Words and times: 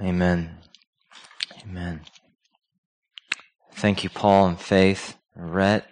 Amen. 0.00 0.58
Amen. 1.62 2.02
Thank 3.72 4.04
you, 4.04 4.10
Paul 4.10 4.48
and 4.48 4.60
Faith, 4.60 5.16
Rhett, 5.34 5.86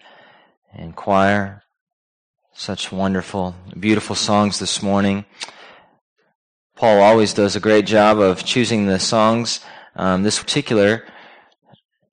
and 0.75 0.95
choir. 0.95 1.63
Such 2.53 2.93
wonderful, 2.93 3.55
beautiful 3.79 4.15
songs 4.15 4.59
this 4.59 4.83
morning. 4.83 5.25
Paul 6.77 7.01
always 7.01 7.33
does 7.33 7.57
a 7.57 7.61
great 7.61 7.87
job 7.87 8.19
of 8.19 8.45
choosing 8.45 8.87
the 8.87 8.99
songs. 8.99 9.61
Um, 9.97 10.23
this 10.23 10.39
particular, 10.39 11.07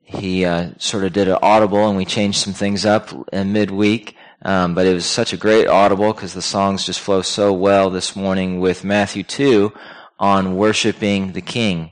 he 0.02 0.46
uh, 0.46 0.70
sort 0.78 1.04
of 1.04 1.12
did 1.12 1.28
an 1.28 1.40
audible, 1.42 1.90
and 1.90 1.98
we 1.98 2.06
changed 2.06 2.40
some 2.40 2.54
things 2.54 2.86
up 2.86 3.10
in 3.34 3.52
midweek. 3.52 4.16
Um, 4.44 4.76
but 4.76 4.88
it 4.88 4.94
was 4.94 5.06
such 5.06 5.34
a 5.34 5.38
great 5.38 5.68
audible 5.68 6.14
because 6.14 6.34
the 6.34 6.42
songs 6.42 6.86
just 6.86 7.02
flow 7.02 7.22
so 7.22 7.52
well 7.52 7.90
this 7.90 8.16
morning 8.16 8.62
with 8.62 8.86
Matthew 8.86 9.24
2 9.24 9.74
on 10.22 10.56
worshiping 10.56 11.34
the 11.34 11.42
King, 11.42 11.92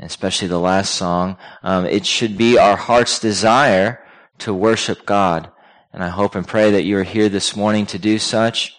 especially 0.00 0.48
the 0.48 0.58
last 0.58 0.96
song. 0.96 1.38
Um, 1.62 1.86
it 1.86 2.04
should 2.04 2.36
be 2.36 2.58
our 2.58 2.76
heart's 2.76 3.20
desire 3.20 4.04
to 4.38 4.52
worship 4.52 5.06
God. 5.06 5.50
And 5.92 6.02
I 6.02 6.08
hope 6.08 6.34
and 6.34 6.46
pray 6.46 6.72
that 6.72 6.82
you 6.82 6.98
are 6.98 7.04
here 7.04 7.28
this 7.28 7.54
morning 7.56 7.86
to 7.86 7.98
do 7.98 8.18
such. 8.18 8.74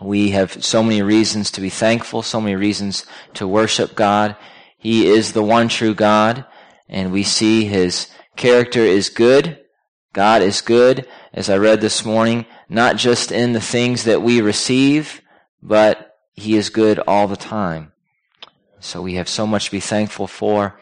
We 0.00 0.30
have 0.30 0.64
so 0.64 0.82
many 0.82 1.02
reasons 1.02 1.50
to 1.52 1.60
be 1.60 1.68
thankful, 1.68 2.22
so 2.22 2.40
many 2.40 2.56
reasons 2.56 3.04
to 3.34 3.46
worship 3.46 3.94
God. 3.94 4.36
He 4.78 5.06
is 5.06 5.32
the 5.32 5.42
one 5.42 5.68
true 5.68 5.94
God, 5.94 6.46
and 6.88 7.12
we 7.12 7.22
see 7.22 7.66
His 7.66 8.10
character 8.36 8.80
is 8.80 9.10
good. 9.10 9.60
God 10.12 10.42
is 10.42 10.62
good, 10.62 11.06
as 11.32 11.50
I 11.50 11.58
read 11.58 11.80
this 11.80 12.04
morning, 12.04 12.46
not 12.68 12.96
just 12.96 13.30
in 13.30 13.52
the 13.52 13.60
things 13.60 14.04
that 14.04 14.22
we 14.22 14.40
receive, 14.40 15.20
but 15.62 16.16
He 16.32 16.56
is 16.56 16.70
good 16.70 16.98
all 17.06 17.28
the 17.28 17.36
time. 17.36 17.92
So 18.84 19.00
we 19.00 19.14
have 19.14 19.30
so 19.30 19.46
much 19.46 19.64
to 19.64 19.70
be 19.70 19.80
thankful 19.80 20.26
for. 20.26 20.78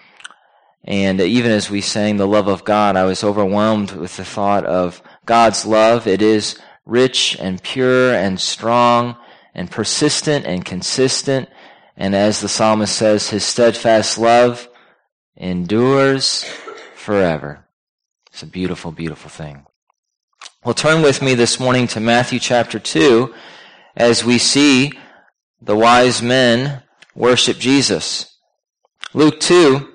And 0.83 1.21
even 1.21 1.53
as 1.53 1.71
we 1.71 1.81
sang 1.81 2.17
the 2.17 2.27
love 2.27 2.49
of 2.49 2.65
God, 2.65 2.97
I 2.97 3.05
was 3.05 3.23
overwhelmed 3.23 3.93
with 3.93 4.17
the 4.17 4.25
thought 4.25 4.65
of 4.65 5.01
God's 5.25 5.65
love. 5.65 6.09
It 6.09 6.21
is 6.21 6.59
rich 6.85 7.37
and 7.39 7.63
pure 7.63 8.13
and 8.13 8.41
strong 8.41 9.17
and 9.55 9.71
persistent 9.71 10.47
and 10.47 10.65
consistent. 10.65 11.49
And 11.97 12.17
as 12.17 12.41
the 12.41 12.49
psalmist 12.49 12.97
says, 12.97 13.31
his 13.31 13.45
steadfast 13.45 14.19
love 14.19 14.69
endures 15.37 16.45
forever. 16.97 17.69
It's 18.33 18.43
a 18.43 18.47
beautiful, 18.47 18.91
beautiful 18.91 19.31
thing. 19.31 19.65
Well, 20.65 20.75
turn 20.75 21.03
with 21.03 21.23
me 21.23 21.35
this 21.35 21.61
morning 21.61 21.87
to 21.89 22.01
Matthew 22.01 22.41
chapter 22.41 22.81
2 22.81 23.33
as 23.95 24.25
we 24.25 24.39
see 24.39 24.99
the 25.61 25.77
wise 25.77 26.21
men 26.21 26.83
worship 27.15 27.59
Jesus. 27.59 28.39
Luke 29.15 29.41
2 29.41 29.89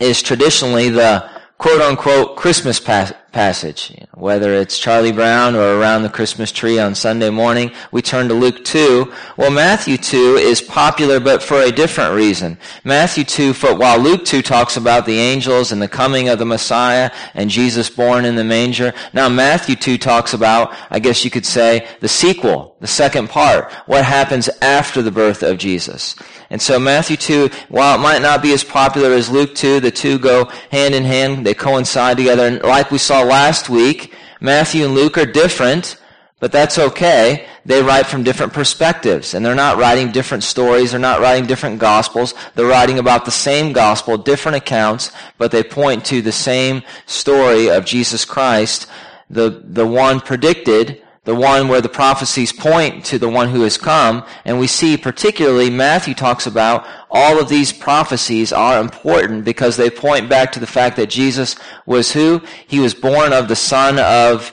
is 0.00 0.22
traditionally 0.22 0.88
the 0.88 1.31
quote 1.62 1.80
unquote 1.80 2.34
Christmas 2.34 2.80
pas- 2.80 3.12
passage. 3.30 3.96
Whether 4.14 4.52
it's 4.54 4.78
Charlie 4.78 5.12
Brown 5.12 5.54
or 5.54 5.78
around 5.78 6.02
the 6.02 6.08
Christmas 6.08 6.50
tree 6.50 6.80
on 6.80 6.96
Sunday 6.96 7.30
morning, 7.30 7.70
we 7.92 8.02
turn 8.02 8.26
to 8.28 8.34
Luke 8.34 8.64
2. 8.64 9.12
Well, 9.36 9.52
Matthew 9.52 9.96
2 9.96 10.36
is 10.36 10.60
popular, 10.60 11.20
but 11.20 11.40
for 11.40 11.60
a 11.60 11.70
different 11.70 12.14
reason. 12.14 12.58
Matthew 12.82 13.22
2, 13.22 13.52
for, 13.52 13.76
while 13.76 13.98
Luke 13.98 14.24
2 14.24 14.42
talks 14.42 14.76
about 14.76 15.06
the 15.06 15.18
angels 15.18 15.70
and 15.70 15.80
the 15.80 15.88
coming 15.88 16.28
of 16.28 16.40
the 16.40 16.44
Messiah 16.44 17.10
and 17.34 17.48
Jesus 17.48 17.88
born 17.88 18.24
in 18.24 18.34
the 18.34 18.44
manger, 18.44 18.92
now 19.12 19.28
Matthew 19.28 19.76
2 19.76 19.98
talks 19.98 20.34
about, 20.34 20.74
I 20.90 20.98
guess 20.98 21.24
you 21.24 21.30
could 21.30 21.46
say, 21.46 21.86
the 22.00 22.08
sequel, 22.08 22.76
the 22.80 22.86
second 22.86 23.30
part, 23.30 23.72
what 23.86 24.04
happens 24.04 24.48
after 24.60 25.00
the 25.00 25.12
birth 25.12 25.42
of 25.42 25.58
Jesus. 25.58 26.16
And 26.52 26.60
so 26.60 26.78
Matthew 26.78 27.16
2, 27.16 27.48
while 27.70 27.94
it 27.94 28.02
might 28.02 28.20
not 28.20 28.42
be 28.42 28.52
as 28.52 28.62
popular 28.62 29.14
as 29.14 29.30
Luke 29.30 29.54
2, 29.54 29.80
the 29.80 29.90
two 29.90 30.18
go 30.18 30.44
hand 30.70 30.94
in 30.94 31.02
hand. 31.02 31.46
They 31.46 31.54
coincide 31.54 32.18
together. 32.18 32.46
And 32.46 32.62
like 32.62 32.90
we 32.90 32.98
saw 32.98 33.22
last 33.22 33.70
week, 33.70 34.12
Matthew 34.38 34.84
and 34.84 34.94
Luke 34.94 35.16
are 35.16 35.24
different, 35.24 35.96
but 36.40 36.52
that's 36.52 36.78
okay. 36.78 37.46
They 37.64 37.82
write 37.82 38.04
from 38.04 38.22
different 38.22 38.52
perspectives. 38.52 39.32
And 39.32 39.46
they're 39.46 39.54
not 39.54 39.78
writing 39.78 40.12
different 40.12 40.44
stories. 40.44 40.90
They're 40.90 41.00
not 41.00 41.20
writing 41.20 41.46
different 41.46 41.78
gospels. 41.78 42.34
They're 42.54 42.66
writing 42.66 42.98
about 42.98 43.24
the 43.24 43.30
same 43.30 43.72
gospel, 43.72 44.18
different 44.18 44.58
accounts, 44.58 45.10
but 45.38 45.52
they 45.52 45.62
point 45.62 46.04
to 46.06 46.20
the 46.20 46.32
same 46.32 46.82
story 47.06 47.70
of 47.70 47.86
Jesus 47.86 48.26
Christ, 48.26 48.86
the, 49.30 49.62
the 49.64 49.86
one 49.86 50.20
predicted 50.20 51.01
the 51.24 51.34
one 51.34 51.68
where 51.68 51.80
the 51.80 51.88
prophecies 51.88 52.52
point 52.52 53.04
to 53.04 53.18
the 53.18 53.28
one 53.28 53.50
who 53.50 53.62
has 53.62 53.78
come. 53.78 54.24
And 54.44 54.58
we 54.58 54.66
see 54.66 54.96
particularly 54.96 55.70
Matthew 55.70 56.14
talks 56.14 56.46
about 56.46 56.86
all 57.10 57.40
of 57.40 57.48
these 57.48 57.72
prophecies 57.72 58.52
are 58.52 58.80
important 58.80 59.44
because 59.44 59.76
they 59.76 59.88
point 59.88 60.28
back 60.28 60.50
to 60.52 60.60
the 60.60 60.66
fact 60.66 60.96
that 60.96 61.10
Jesus 61.10 61.56
was 61.86 62.12
who? 62.12 62.42
He 62.66 62.80
was 62.80 62.94
born 62.94 63.32
of 63.32 63.48
the 63.48 63.56
son 63.56 63.98
of 63.98 64.52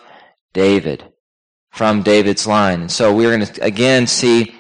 David 0.53 1.11
from 1.71 2.03
David's 2.03 2.45
line. 2.45 2.81
And 2.81 2.91
so 2.91 3.15
we're 3.15 3.35
going 3.35 3.47
to 3.47 3.63
again 3.63 4.05
see 4.05 4.55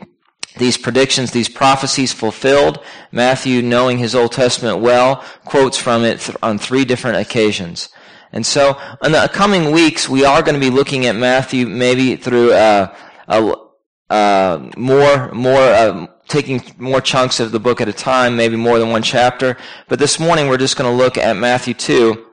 these 0.57 0.77
predictions, 0.77 1.31
these 1.31 1.49
prophecies 1.49 2.11
fulfilled. 2.11 2.79
Matthew, 3.11 3.61
knowing 3.61 3.99
his 3.99 4.15
Old 4.15 4.31
Testament 4.31 4.79
well, 4.79 5.23
quotes 5.45 5.77
from 5.77 6.03
it 6.03 6.27
on 6.41 6.57
three 6.57 6.85
different 6.85 7.17
occasions. 7.17 7.89
And 8.31 8.45
so, 8.45 8.79
in 9.03 9.11
the 9.11 9.29
coming 9.33 9.71
weeks, 9.71 10.07
we 10.07 10.23
are 10.23 10.41
going 10.41 10.53
to 10.53 10.59
be 10.59 10.69
looking 10.69 11.05
at 11.05 11.15
Matthew 11.15 11.65
maybe 11.67 12.15
through 12.15 12.53
uh, 12.53 12.95
a, 13.27 13.55
uh, 14.09 14.69
more, 14.77 15.31
more, 15.33 15.59
uh, 15.59 16.07
taking 16.27 16.61
more 16.77 17.01
chunks 17.01 17.39
of 17.39 17.51
the 17.51 17.59
book 17.59 17.81
at 17.81 17.87
a 17.87 17.93
time, 17.93 18.35
maybe 18.35 18.55
more 18.55 18.77
than 18.77 18.89
one 18.89 19.01
chapter. 19.01 19.57
But 19.87 19.99
this 19.99 20.19
morning, 20.19 20.47
we're 20.47 20.57
just 20.57 20.77
going 20.77 20.89
to 20.89 21.03
look 21.03 21.17
at 21.17 21.37
Matthew 21.37 21.73
2, 21.73 22.25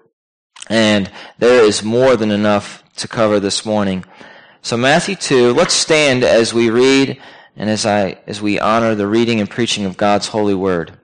and 0.69 1.11
there 1.39 1.65
is 1.65 1.83
more 1.83 2.17
than 2.17 2.31
enough 2.31 2.83
to 2.97 3.09
cover 3.09 3.41
this 3.41 3.65
morning. 3.65 4.05
So 4.63 4.77
Matthew 4.77 5.15
2, 5.15 5.53
let's 5.53 5.75
stand 5.75 6.25
as 6.25 6.53
we 6.53 6.71
read 6.71 7.21
and 7.57 7.71
as 7.71 7.87
I, 7.87 8.19
as 8.27 8.43
we 8.43 8.61
honor 8.61 8.95
the 8.95 9.07
reading 9.07 9.41
and 9.41 9.49
preaching 9.49 9.85
of 9.85 9.97
God's 9.97 10.29
holy 10.29 10.55
word. 10.55 10.99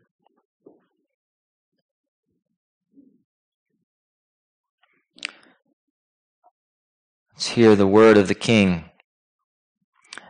Let's 7.34 7.48
hear 7.48 7.75
the 7.75 7.87
word 7.87 8.16
of 8.16 8.28
the 8.28 8.34
king. 8.34 8.84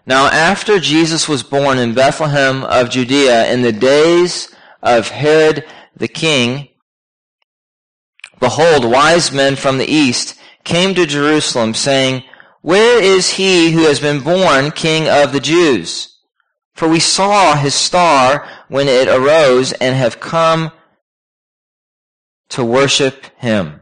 Now, 0.07 0.27
after 0.27 0.81
Jesus 0.81 1.29
was 1.29 1.43
born 1.43 1.79
in 1.79 1.95
Bethlehem 1.95 2.65
of 2.65 2.91
Judea 2.91 3.53
in 3.53 3.63
the 3.63 3.73
days 3.73 4.53
of 4.83 5.09
Herod 5.09 5.65
the 5.95 6.09
king, 6.09 6.69
behold, 8.41 8.85
wise 8.85 9.31
men 9.31 9.55
from 9.57 9.79
the 9.79 9.87
east 9.87 10.39
came 10.65 10.95
to 10.95 11.07
Jerusalem 11.07 11.75
saying, 11.75 12.25
Where 12.63 13.01
is 13.03 13.35
he 13.35 13.71
who 13.71 13.83
has 13.83 14.01
been 14.01 14.21
born 14.21 14.71
king 14.73 15.09
of 15.09 15.33
the 15.33 15.41
Jews? 15.41 16.19
For 16.75 16.89
we 16.89 17.01
saw 17.01 17.55
his 17.55 17.75
star 17.75 18.49
when 18.69 18.89
it 18.89 19.07
arose 19.07 19.73
and 19.73 19.95
have 19.95 20.19
come 20.19 20.73
to 22.49 22.65
worship 22.65 23.27
him. 23.39 23.82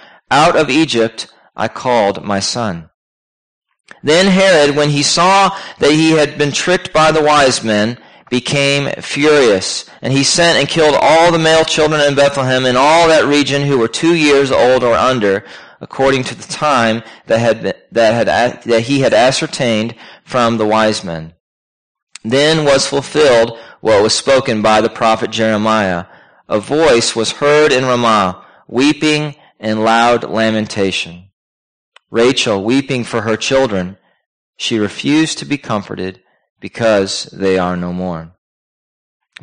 Out 0.31 0.55
of 0.55 0.69
Egypt 0.69 1.27
I 1.55 1.67
called 1.67 2.23
my 2.23 2.39
son. 2.39 2.89
Then 4.01 4.27
Herod, 4.27 4.75
when 4.75 4.89
he 4.89 5.03
saw 5.03 5.55
that 5.79 5.91
he 5.91 6.11
had 6.11 6.37
been 6.37 6.53
tricked 6.53 6.93
by 6.93 7.11
the 7.11 7.21
wise 7.21 7.63
men, 7.63 7.97
became 8.29 8.89
furious, 9.01 9.89
and 10.01 10.13
he 10.13 10.23
sent 10.23 10.57
and 10.57 10.69
killed 10.69 10.95
all 10.99 11.31
the 11.31 11.37
male 11.37 11.65
children 11.65 11.99
in 12.01 12.15
Bethlehem 12.15 12.65
and 12.65 12.77
all 12.77 13.09
that 13.09 13.25
region 13.25 13.63
who 13.63 13.77
were 13.77 13.89
two 13.89 14.15
years 14.15 14.51
old 14.51 14.85
or 14.85 14.95
under, 14.95 15.43
according 15.81 16.23
to 16.23 16.35
the 16.35 16.47
time 16.47 17.03
that 17.27 17.39
had 17.39 17.61
been, 17.61 17.73
that 17.91 18.13
had 18.13 18.63
that 18.63 18.83
he 18.83 19.01
had 19.01 19.13
ascertained 19.13 19.93
from 20.23 20.57
the 20.57 20.65
wise 20.65 21.03
men. 21.03 21.33
Then 22.23 22.63
was 22.63 22.87
fulfilled 22.87 23.59
what 23.81 24.01
was 24.01 24.13
spoken 24.13 24.61
by 24.61 24.79
the 24.79 24.89
prophet 24.89 25.29
Jeremiah. 25.31 26.05
A 26.47 26.59
voice 26.59 27.15
was 27.15 27.33
heard 27.33 27.73
in 27.73 27.85
Ramah, 27.85 28.45
weeping 28.67 29.35
and 29.61 29.85
loud 29.85 30.25
lamentation. 30.25 31.29
Rachel 32.09 32.61
weeping 32.61 33.05
for 33.05 33.21
her 33.21 33.37
children, 33.37 33.97
she 34.57 34.77
refused 34.77 35.37
to 35.37 35.45
be 35.45 35.57
comforted 35.57 36.21
because 36.59 37.23
they 37.31 37.57
are 37.57 37.77
no 37.77 37.93
more. 37.93 38.35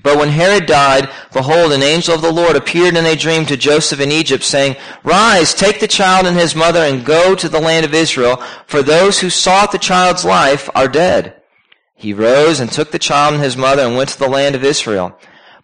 But 0.02 0.18
when 0.18 0.28
Herod 0.28 0.66
died, 0.66 1.08
behold, 1.32 1.72
an 1.72 1.82
angel 1.82 2.14
of 2.14 2.22
the 2.22 2.32
Lord 2.32 2.54
appeared 2.54 2.96
in 2.96 3.06
a 3.06 3.16
dream 3.16 3.46
to 3.46 3.56
Joseph 3.56 4.00
in 4.00 4.12
Egypt, 4.12 4.44
saying, 4.44 4.76
Rise, 5.02 5.54
take 5.54 5.80
the 5.80 5.88
child 5.88 6.26
and 6.26 6.36
his 6.36 6.54
mother, 6.54 6.80
and 6.80 7.04
go 7.04 7.34
to 7.34 7.48
the 7.48 7.60
land 7.60 7.84
of 7.84 7.94
Israel, 7.94 8.36
for 8.66 8.82
those 8.82 9.20
who 9.20 9.30
sought 9.30 9.72
the 9.72 9.78
child's 9.78 10.24
life 10.24 10.68
are 10.74 10.88
dead. 10.88 11.42
He 11.94 12.12
rose 12.12 12.60
and 12.60 12.70
took 12.70 12.92
the 12.92 12.98
child 12.98 13.34
and 13.34 13.42
his 13.42 13.56
mother 13.56 13.82
and 13.82 13.96
went 13.96 14.10
to 14.10 14.18
the 14.18 14.28
land 14.28 14.54
of 14.54 14.62
Israel. 14.62 15.18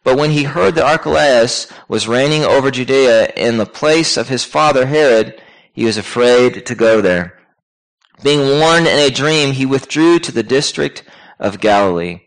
But 0.05 0.19
when 0.19 0.31
he 0.31 0.45
heard 0.45 0.75
that 0.75 0.85
Archelaus 0.85 1.73
was 1.89 2.07
reigning 2.07 2.45
over 2.45 2.71
Judea 2.71 3.33
in 3.37 3.57
the 3.57 3.67
place 3.67 4.17
of 4.17 4.29
his 4.29 4.45
father 4.45 4.87
Herod, 4.87 5.41
he 5.73 5.87
was 5.87 5.97
afraid 5.97 6.67
to 6.67 6.75
go 6.75 7.01
there. 7.01 7.39
Being 8.23 8.61
warned 8.61 8.87
in 8.87 8.99
a 8.99 9.11
dream, 9.11 9.53
he 9.53 9.67
withdrew 9.67 10.19
to 10.21 10.31
the 10.31 10.43
district 10.43 11.03
of 11.41 11.59
Galilee. 11.59 12.21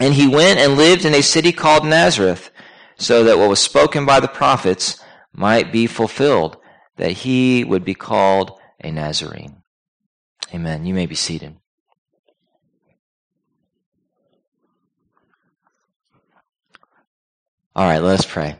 And 0.00 0.14
he 0.14 0.26
went 0.26 0.58
and 0.58 0.76
lived 0.76 1.04
in 1.04 1.14
a 1.14 1.22
city 1.22 1.52
called 1.52 1.84
Nazareth, 1.84 2.50
so 2.96 3.22
that 3.24 3.38
what 3.38 3.48
was 3.48 3.60
spoken 3.60 4.06
by 4.06 4.18
the 4.18 4.26
prophets 4.26 5.00
might 5.32 5.70
be 5.70 5.86
fulfilled, 5.86 6.56
that 6.96 7.12
he 7.12 7.64
would 7.64 7.84
be 7.84 7.94
called 7.94 8.58
a 8.82 8.90
Nazarene. 8.90 9.62
Amen. 10.54 10.86
You 10.86 10.94
may 10.94 11.06
be 11.06 11.14
seated. 11.14 11.57
All 17.78 17.84
right, 17.84 18.02
let 18.02 18.18
us 18.18 18.26
pray. 18.26 18.56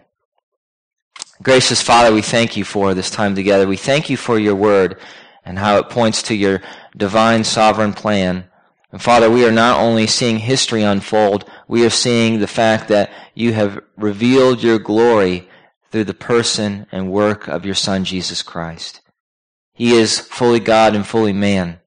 Gracious 1.42 1.82
Father, 1.82 2.14
we 2.14 2.22
thank 2.22 2.56
you 2.56 2.62
for 2.62 2.94
this 2.94 3.10
time 3.10 3.34
together. 3.34 3.66
We 3.66 3.76
thank 3.76 4.08
you 4.08 4.16
for 4.16 4.38
your 4.38 4.54
word 4.54 5.00
and 5.44 5.58
how 5.58 5.78
it 5.78 5.88
points 5.88 6.22
to 6.22 6.36
your 6.36 6.62
divine 6.96 7.42
sovereign 7.42 7.94
plan. 7.94 8.48
And 8.92 9.02
Father, 9.02 9.28
we 9.28 9.44
are 9.44 9.50
not 9.50 9.80
only 9.80 10.06
seeing 10.06 10.38
history 10.38 10.84
unfold, 10.84 11.50
we 11.66 11.84
are 11.84 11.90
seeing 11.90 12.38
the 12.38 12.46
fact 12.46 12.86
that 12.90 13.10
you 13.34 13.54
have 13.54 13.82
revealed 13.96 14.62
your 14.62 14.78
glory 14.78 15.48
through 15.90 16.04
the 16.04 16.14
person 16.14 16.86
and 16.92 17.10
work 17.10 17.48
of 17.48 17.66
your 17.66 17.74
Son, 17.74 18.04
Jesus 18.04 18.44
Christ. 18.44 19.00
He 19.72 19.94
is 19.94 20.20
fully 20.20 20.60
God 20.60 20.94
and 20.94 21.04
fully 21.04 21.32
man. 21.32 21.80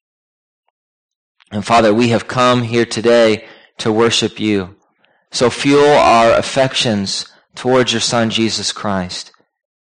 And 1.50 1.66
Father, 1.66 1.94
we 1.94 2.10
have 2.10 2.28
come 2.28 2.63
here 2.63 2.86
today 2.86 3.48
to 3.78 3.89
worship 3.89 4.38
you. 4.38 4.75
So 5.31 5.50
fuel 5.50 5.86
our 5.86 6.33
affections 6.33 7.25
towards 7.56 7.94
your 7.94 8.01
Son, 8.01 8.30
Jesus 8.30 8.72
Christ. 8.72 9.31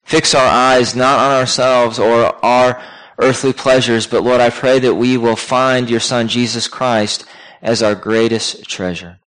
Fix 0.04 0.34
our 0.34 0.48
eyes 0.48 0.96
not 0.96 1.20
on 1.20 1.32
ourselves 1.32 2.00
or 2.00 2.34
our 2.46 2.82
earthly 3.18 3.54
pleasures, 3.54 4.08
but 4.08 4.24
Lord, 4.24 4.42
I 4.42 4.50
pray 4.50 4.80
that 4.80 4.96
we 4.96 5.18
will 5.18 5.36
find 5.36 5.90
your 5.90 6.00
Son, 6.00 6.28
Jesus 6.28 6.68
Christ, 6.68 7.26
as 7.62 7.82
our 7.82 7.96
greatest 7.96 8.64
treasure. 8.66 9.20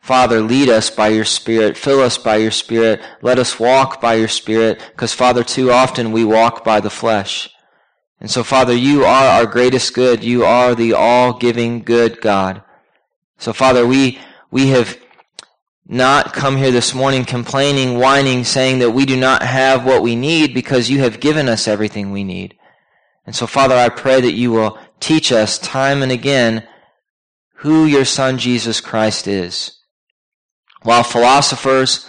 Father, 0.00 0.40
lead 0.40 0.70
us 0.70 0.88
by 0.88 1.08
your 1.08 1.24
Spirit. 1.26 1.76
Fill 1.76 2.00
us 2.00 2.16
by 2.16 2.36
your 2.36 2.50
Spirit. 2.50 3.00
Let 3.20 3.38
us 3.38 3.60
walk 3.60 4.00
by 4.00 4.14
your 4.14 4.28
Spirit, 4.28 4.82
because 4.92 5.12
Father, 5.12 5.44
too 5.44 5.70
often 5.70 6.12
we 6.12 6.24
walk 6.24 6.64
by 6.64 6.80
the 6.80 6.88
flesh. 6.88 7.50
And 8.20 8.30
so, 8.30 8.42
Father, 8.42 8.74
you 8.74 9.04
are 9.04 9.26
our 9.28 9.46
greatest 9.46 9.94
good. 9.94 10.24
You 10.24 10.44
are 10.44 10.74
the 10.74 10.94
all-giving 10.94 11.82
good 11.82 12.20
God. 12.20 12.62
So, 13.36 13.52
Father, 13.52 13.86
we 13.86 14.18
we 14.50 14.68
have 14.68 14.98
not 15.86 16.34
come 16.34 16.56
here 16.56 16.70
this 16.70 16.94
morning 16.94 17.24
complaining, 17.24 17.98
whining, 17.98 18.44
saying 18.44 18.78
that 18.80 18.90
we 18.90 19.06
do 19.06 19.16
not 19.16 19.42
have 19.42 19.84
what 19.84 20.02
we 20.02 20.14
need 20.14 20.52
because 20.52 20.90
you 20.90 21.00
have 21.00 21.20
given 21.20 21.48
us 21.48 21.66
everything 21.66 22.10
we 22.10 22.24
need. 22.24 22.56
And 23.24 23.34
so, 23.34 23.46
Father, 23.46 23.74
I 23.74 23.88
pray 23.88 24.20
that 24.20 24.34
you 24.34 24.52
will 24.52 24.78
teach 25.00 25.32
us 25.32 25.58
time 25.58 26.02
and 26.02 26.12
again 26.12 26.66
who 27.56 27.84
your 27.84 28.04
Son 28.04 28.38
Jesus 28.38 28.80
Christ 28.80 29.26
is. 29.26 29.78
While 30.82 31.02
philosophers, 31.02 32.08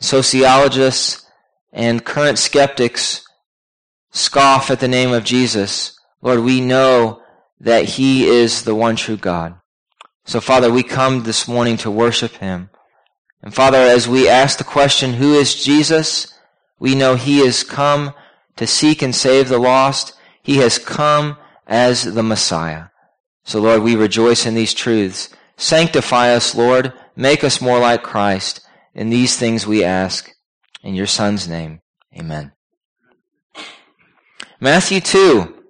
sociologists, 0.00 1.24
and 1.72 2.04
current 2.04 2.38
skeptics 2.38 3.24
scoff 4.10 4.70
at 4.70 4.80
the 4.80 4.88
name 4.88 5.12
of 5.12 5.24
Jesus, 5.24 5.98
Lord, 6.20 6.40
we 6.40 6.60
know 6.60 7.22
that 7.60 7.84
He 7.84 8.26
is 8.26 8.64
the 8.64 8.74
one 8.74 8.96
true 8.96 9.16
God. 9.16 9.58
So, 10.24 10.40
Father, 10.40 10.70
we 10.72 10.82
come 10.82 11.24
this 11.24 11.48
morning 11.48 11.76
to 11.78 11.90
worship 11.90 12.32
Him. 12.32 12.70
And 13.42 13.52
Father, 13.52 13.78
as 13.78 14.08
we 14.08 14.28
ask 14.28 14.58
the 14.58 14.64
question, 14.64 15.14
who 15.14 15.34
is 15.34 15.62
Jesus? 15.62 16.32
We 16.78 16.94
know 16.94 17.16
He 17.16 17.38
has 17.44 17.64
come 17.64 18.14
to 18.56 18.66
seek 18.66 19.02
and 19.02 19.14
save 19.14 19.48
the 19.48 19.58
lost. 19.58 20.14
He 20.42 20.58
has 20.58 20.78
come 20.78 21.36
as 21.66 22.04
the 22.04 22.22
Messiah. 22.22 22.86
So, 23.44 23.60
Lord, 23.60 23.82
we 23.82 23.96
rejoice 23.96 24.46
in 24.46 24.54
these 24.54 24.74
truths. 24.74 25.28
Sanctify 25.56 26.34
us, 26.34 26.54
Lord. 26.54 26.92
Make 27.16 27.42
us 27.42 27.60
more 27.60 27.80
like 27.80 28.02
Christ. 28.02 28.60
In 28.94 29.10
these 29.10 29.36
things 29.36 29.66
we 29.66 29.82
ask. 29.82 30.30
In 30.82 30.94
your 30.94 31.06
Son's 31.06 31.48
name, 31.48 31.80
amen. 32.16 32.52
Matthew 34.60 35.00
2. 35.00 35.61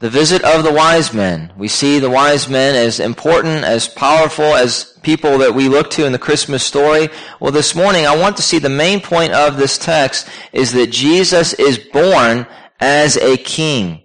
The 0.00 0.08
visit 0.08 0.44
of 0.44 0.62
the 0.62 0.72
wise 0.72 1.12
men. 1.12 1.52
We 1.56 1.66
see 1.66 1.98
the 1.98 2.08
wise 2.08 2.48
men 2.48 2.76
as 2.76 3.00
important, 3.00 3.64
as 3.64 3.88
powerful 3.88 4.44
as 4.44 4.96
people 5.02 5.38
that 5.38 5.56
we 5.56 5.68
look 5.68 5.90
to 5.90 6.06
in 6.06 6.12
the 6.12 6.20
Christmas 6.20 6.62
story. 6.62 7.08
Well, 7.40 7.50
this 7.50 7.74
morning 7.74 8.06
I 8.06 8.16
want 8.16 8.36
to 8.36 8.42
see 8.42 8.60
the 8.60 8.68
main 8.68 9.00
point 9.00 9.32
of 9.32 9.56
this 9.56 9.76
text 9.76 10.28
is 10.52 10.72
that 10.74 10.92
Jesus 10.92 11.52
is 11.54 11.78
born 11.78 12.46
as 12.78 13.16
a 13.16 13.38
king. 13.38 14.02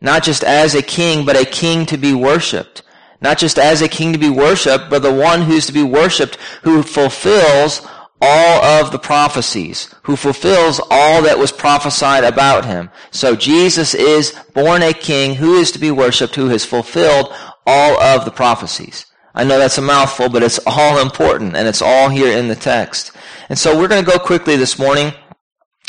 Not 0.00 0.22
just 0.22 0.44
as 0.44 0.76
a 0.76 0.82
king, 0.82 1.26
but 1.26 1.36
a 1.36 1.44
king 1.44 1.86
to 1.86 1.96
be 1.96 2.14
worshiped. 2.14 2.82
Not 3.20 3.38
just 3.38 3.58
as 3.58 3.82
a 3.82 3.88
king 3.88 4.12
to 4.12 4.20
be 4.20 4.30
worshiped, 4.30 4.90
but 4.90 5.02
the 5.02 5.12
one 5.12 5.42
who's 5.42 5.66
to 5.66 5.72
be 5.72 5.82
worshiped 5.82 6.36
who 6.62 6.84
fulfills 6.84 7.84
all 8.24 8.62
of 8.64 8.92
the 8.92 8.98
prophecies, 9.00 9.92
who 10.04 10.14
fulfills 10.14 10.80
all 10.90 11.22
that 11.22 11.38
was 11.38 11.50
prophesied 11.50 12.22
about 12.22 12.64
him. 12.64 12.88
So 13.10 13.34
Jesus 13.34 13.94
is 13.94 14.30
born 14.54 14.82
a 14.82 14.92
king 14.92 15.34
who 15.34 15.54
is 15.54 15.72
to 15.72 15.80
be 15.80 15.90
worshiped, 15.90 16.36
who 16.36 16.48
has 16.48 16.64
fulfilled 16.64 17.34
all 17.66 18.00
of 18.00 18.24
the 18.24 18.30
prophecies. 18.30 19.06
I 19.34 19.42
know 19.42 19.58
that's 19.58 19.78
a 19.78 19.82
mouthful, 19.82 20.28
but 20.28 20.44
it's 20.44 20.60
all 20.66 21.00
important, 21.00 21.56
and 21.56 21.66
it's 21.66 21.82
all 21.82 22.08
here 22.08 22.38
in 22.38 22.46
the 22.46 22.54
text. 22.54 23.10
And 23.48 23.58
so 23.58 23.76
we're 23.76 23.88
going 23.88 24.04
to 24.04 24.10
go 24.10 24.18
quickly 24.18 24.54
this 24.54 24.78
morning. 24.78 25.12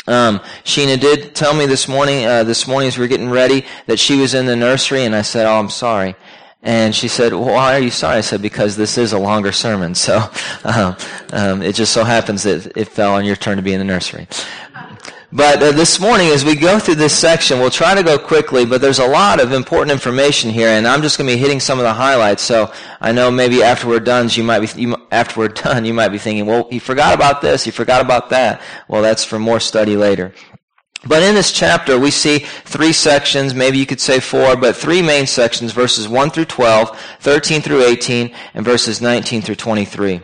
Um, 0.06 0.40
Sheena 0.64 1.00
did 1.00 1.34
tell 1.34 1.54
me 1.54 1.66
this 1.66 1.88
morning, 1.88 2.26
uh, 2.26 2.44
this 2.44 2.66
morning 2.66 2.88
as 2.88 2.98
we 2.98 3.04
were 3.04 3.08
getting 3.08 3.30
ready, 3.30 3.64
that 3.86 3.98
she 3.98 4.16
was 4.16 4.34
in 4.34 4.44
the 4.44 4.56
nursery, 4.56 5.04
and 5.04 5.14
I 5.16 5.22
said, 5.22 5.46
"Oh, 5.46 5.58
I'm 5.58 5.70
sorry." 5.70 6.14
And 6.64 6.94
she 6.94 7.08
said, 7.08 7.34
well, 7.34 7.44
why 7.44 7.74
are 7.74 7.80
you 7.80 7.90
sorry? 7.90 8.16
I 8.16 8.22
said, 8.22 8.40
because 8.40 8.74
this 8.74 8.96
is 8.96 9.12
a 9.12 9.18
longer 9.18 9.52
sermon. 9.52 9.94
So 10.04 10.22
um, 10.64 10.96
um, 11.32 11.62
it 11.62 11.74
just 11.74 11.92
so 11.92 12.04
happens 12.04 12.42
that 12.42 12.76
it 12.76 12.88
fell 12.88 13.14
on 13.14 13.24
your 13.24 13.36
turn 13.36 13.56
to 13.56 13.62
be 13.62 13.72
in 13.72 13.78
the 13.78 13.84
nursery. 13.84 14.26
But 15.34 15.60
uh, 15.60 15.72
this 15.72 15.98
morning, 15.98 16.28
as 16.28 16.44
we 16.44 16.54
go 16.54 16.78
through 16.78 16.94
this 16.94 17.12
section, 17.18 17.58
we'll 17.58 17.68
try 17.68 17.94
to 17.94 18.04
go 18.04 18.18
quickly, 18.18 18.64
but 18.64 18.80
there's 18.80 19.00
a 19.00 19.06
lot 19.06 19.40
of 19.40 19.52
important 19.52 19.90
information 19.90 20.50
here, 20.50 20.68
and 20.68 20.86
I'm 20.86 21.02
just 21.02 21.18
going 21.18 21.26
to 21.28 21.34
be 21.34 21.40
hitting 21.40 21.58
some 21.58 21.78
of 21.80 21.84
the 21.84 21.92
highlights. 21.92 22.42
So 22.42 22.72
I 23.00 23.10
know 23.10 23.32
maybe 23.32 23.62
after 23.62 23.88
we're 23.88 23.98
done, 23.98 24.28
you 24.30 24.44
might 24.44 24.60
be 24.60 24.80
you, 24.80 24.96
after 25.10 25.40
we're 25.40 25.48
done, 25.66 25.84
you 25.84 25.92
might 25.92 26.10
be 26.10 26.18
thinking, 26.18 26.46
well, 26.46 26.68
he 26.70 26.78
forgot 26.78 27.14
about 27.14 27.40
this, 27.40 27.64
he 27.64 27.72
forgot 27.72 28.00
about 28.00 28.30
that. 28.30 28.62
Well, 28.86 29.02
that's 29.02 29.24
for 29.24 29.40
more 29.40 29.58
study 29.58 29.96
later. 29.96 30.32
But 31.06 31.22
in 31.22 31.34
this 31.34 31.52
chapter, 31.52 31.98
we 31.98 32.10
see 32.10 32.38
three 32.38 32.92
sections, 32.92 33.54
maybe 33.54 33.78
you 33.78 33.86
could 33.86 34.00
say 34.00 34.20
four, 34.20 34.56
but 34.56 34.76
three 34.76 35.02
main 35.02 35.26
sections, 35.26 35.72
verses 35.72 36.08
1 36.08 36.30
through 36.30 36.46
12, 36.46 36.98
13 37.20 37.60
through 37.60 37.82
18, 37.82 38.34
and 38.54 38.64
verses 38.64 39.00
19 39.00 39.42
through 39.42 39.56
23. 39.56 40.22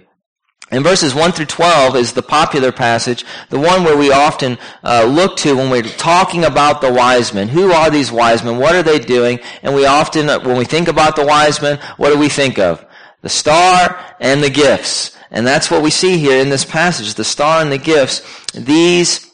And 0.72 0.84
verses 0.84 1.14
1 1.14 1.32
through 1.32 1.46
12 1.46 1.96
is 1.96 2.12
the 2.12 2.22
popular 2.22 2.70
passage, 2.70 3.24
the 3.48 3.58
one 3.58 3.82
where 3.82 3.96
we 3.96 4.12
often 4.12 4.56
uh, 4.84 5.04
look 5.04 5.36
to 5.38 5.56
when 5.56 5.68
we're 5.68 5.82
talking 5.82 6.44
about 6.44 6.80
the 6.80 6.92
wise 6.92 7.34
men. 7.34 7.48
Who 7.48 7.72
are 7.72 7.90
these 7.90 8.12
wise 8.12 8.44
men? 8.44 8.58
What 8.58 8.76
are 8.76 8.82
they 8.82 9.00
doing? 9.00 9.40
And 9.62 9.74
we 9.74 9.86
often, 9.86 10.30
uh, 10.30 10.38
when 10.40 10.56
we 10.56 10.64
think 10.64 10.86
about 10.86 11.16
the 11.16 11.26
wise 11.26 11.60
men, 11.60 11.78
what 11.96 12.10
do 12.10 12.18
we 12.18 12.28
think 12.28 12.58
of? 12.58 12.86
The 13.22 13.28
star 13.28 13.98
and 14.20 14.42
the 14.42 14.50
gifts. 14.50 15.16
And 15.32 15.44
that's 15.44 15.70
what 15.70 15.82
we 15.82 15.90
see 15.90 16.18
here 16.18 16.40
in 16.40 16.50
this 16.50 16.64
passage, 16.64 17.14
the 17.14 17.24
star 17.24 17.60
and 17.62 17.72
the 17.72 17.78
gifts. 17.78 18.22
These 18.52 19.29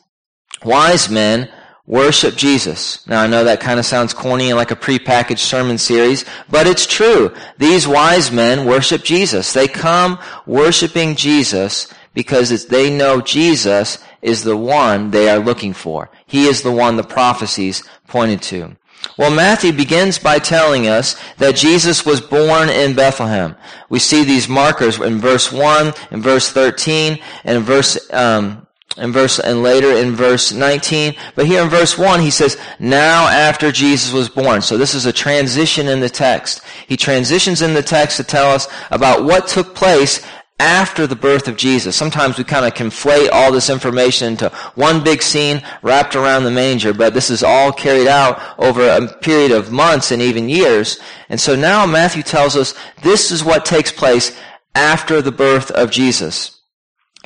wise 0.64 1.08
men 1.08 1.50
worship 1.86 2.36
Jesus. 2.36 3.06
Now 3.06 3.22
I 3.22 3.26
know 3.26 3.44
that 3.44 3.60
kind 3.60 3.78
of 3.78 3.86
sounds 3.86 4.12
corny 4.12 4.50
and 4.50 4.56
like 4.56 4.70
a 4.70 4.76
prepackaged 4.76 5.38
sermon 5.38 5.78
series, 5.78 6.25
but 6.50 6.66
it's 6.66 6.86
true. 6.86 7.34
These 7.58 7.86
wise 7.86 8.32
men 8.32 8.66
worship 8.66 9.04
Jesus. 9.04 9.52
They 9.52 9.68
come 9.68 10.18
worshiping 10.46 11.14
Jesus 11.14 11.92
because 12.14 12.66
they 12.66 12.96
know 12.96 13.20
Jesus 13.20 13.98
is 14.22 14.42
the 14.42 14.56
one 14.56 15.10
they 15.10 15.28
are 15.28 15.38
looking 15.38 15.72
for. 15.72 16.10
He 16.26 16.46
is 16.46 16.62
the 16.62 16.72
one 16.72 16.96
the 16.96 17.04
prophecies 17.04 17.84
pointed 18.08 18.42
to. 18.42 18.76
Well, 19.18 19.30
Matthew 19.30 19.72
begins 19.72 20.18
by 20.18 20.38
telling 20.38 20.88
us 20.88 21.16
that 21.38 21.56
Jesus 21.56 22.04
was 22.04 22.20
born 22.20 22.68
in 22.68 22.94
Bethlehem. 22.94 23.54
We 23.88 23.98
see 23.98 24.25
these 24.25 24.48
markers 24.48 24.98
in 24.98 25.20
verse 25.20 25.52
1, 25.52 25.92
in 26.10 26.22
verse 26.22 26.50
13, 26.50 27.18
and 27.44 27.58
in 27.58 27.62
verse 27.62 27.98
um, 28.12 28.65
in 28.99 29.12
verse 29.12 29.38
and 29.38 29.62
later 29.62 29.93
in 29.93 30.14
verse 30.14 30.52
19 30.52 31.14
but 31.35 31.47
here 31.47 31.62
in 31.62 31.69
verse 31.69 31.99
1 31.99 32.21
he 32.21 32.31
says 32.31 32.57
now 32.78 33.28
after 33.28 33.71
jesus 33.71 34.12
was 34.12 34.28
born. 34.28 34.62
So 34.62 34.78
this 34.78 34.95
is 34.95 35.07
a 35.07 35.12
transition 35.12 35.88
in 35.88 36.00
the 36.00 36.09
text. 36.09 36.62
He 36.87 36.97
transitions 36.97 37.62
in 37.62 37.75
the 37.75 37.83
text 37.83 38.16
to 38.16 38.25
tell 38.25 38.50
us 38.50 38.69
about 38.90 39.25
what 39.25 39.49
took 39.49 39.75
place 39.75 40.25
after 40.59 41.07
the 41.07 41.16
birth 41.16 41.49
of 41.49 41.59
jesus. 41.59 41.95
Sometimes 41.95 42.38
we 42.38 42.45
kind 42.45 42.64
of 42.64 42.73
conflate 42.73 43.28
all 43.31 43.52
this 43.52 43.69
information 43.69 44.28
into 44.28 44.49
one 44.76 45.05
big 45.05 45.23
scene 45.23 45.62
wrapped 45.83 46.16
around 46.16 46.45
the 46.45 46.50
manger 46.50 46.95
but 46.95 47.12
this 47.12 47.28
is 47.28 47.43
all 47.43 47.73
carried 47.73 48.09
out 48.09 48.40
over 48.59 48.88
a 48.88 49.12
period 49.19 49.50
of 49.50 49.71
months 49.71 50.11
and 50.11 50.23
even 50.23 50.49
years. 50.49 50.99
And 51.28 51.38
so 51.38 51.55
now 51.55 51.85
matthew 51.85 52.23
tells 52.23 52.57
us 52.57 52.75
this 53.02 53.31
is 53.31 53.45
what 53.45 53.66
takes 53.66 53.93
place 53.93 54.35
after 54.75 55.21
the 55.21 55.33
birth 55.33 55.71
of 55.73 55.90
jesus 55.90 56.55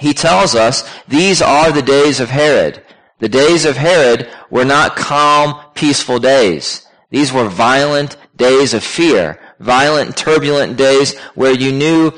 he 0.00 0.14
tells 0.14 0.54
us 0.54 0.88
these 1.07 1.42
are 1.42 1.71
the 1.71 1.83
days 1.83 2.21
of 2.21 2.30
Herod. 2.30 2.83
The 3.19 3.28
days 3.28 3.66
of 3.66 3.76
Herod 3.76 4.30
were 4.49 4.64
not 4.64 4.97
calm, 4.97 5.61
peaceful 5.75 6.19
days. 6.19 6.87
These 7.11 7.35
were 7.35 7.49
violent 7.49 8.16
days 8.35 8.73
of 8.73 8.83
fear, 8.83 9.38
violent, 9.59 10.16
turbulent 10.16 10.78
days 10.78 11.19
where 11.35 11.52
you 11.52 11.71
knew 11.71 12.12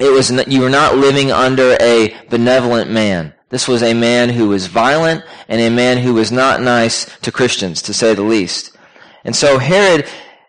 it 0.00 0.10
was 0.10 0.32
you 0.48 0.60
were 0.60 0.68
not 0.68 0.96
living 0.96 1.30
under 1.30 1.76
a 1.80 2.12
benevolent 2.28 2.90
man. 2.90 3.32
This 3.50 3.68
was 3.68 3.84
a 3.84 3.94
man 3.94 4.30
who 4.30 4.48
was 4.48 4.66
violent 4.66 5.22
and 5.46 5.60
a 5.60 5.70
man 5.70 5.98
who 5.98 6.12
was 6.12 6.32
not 6.32 6.60
nice 6.60 7.04
to 7.20 7.30
Christians, 7.30 7.82
to 7.82 7.94
say 7.94 8.14
the 8.14 8.22
least. 8.22 8.76
And 9.24 9.36
so 9.36 9.58
Herod 9.58 10.08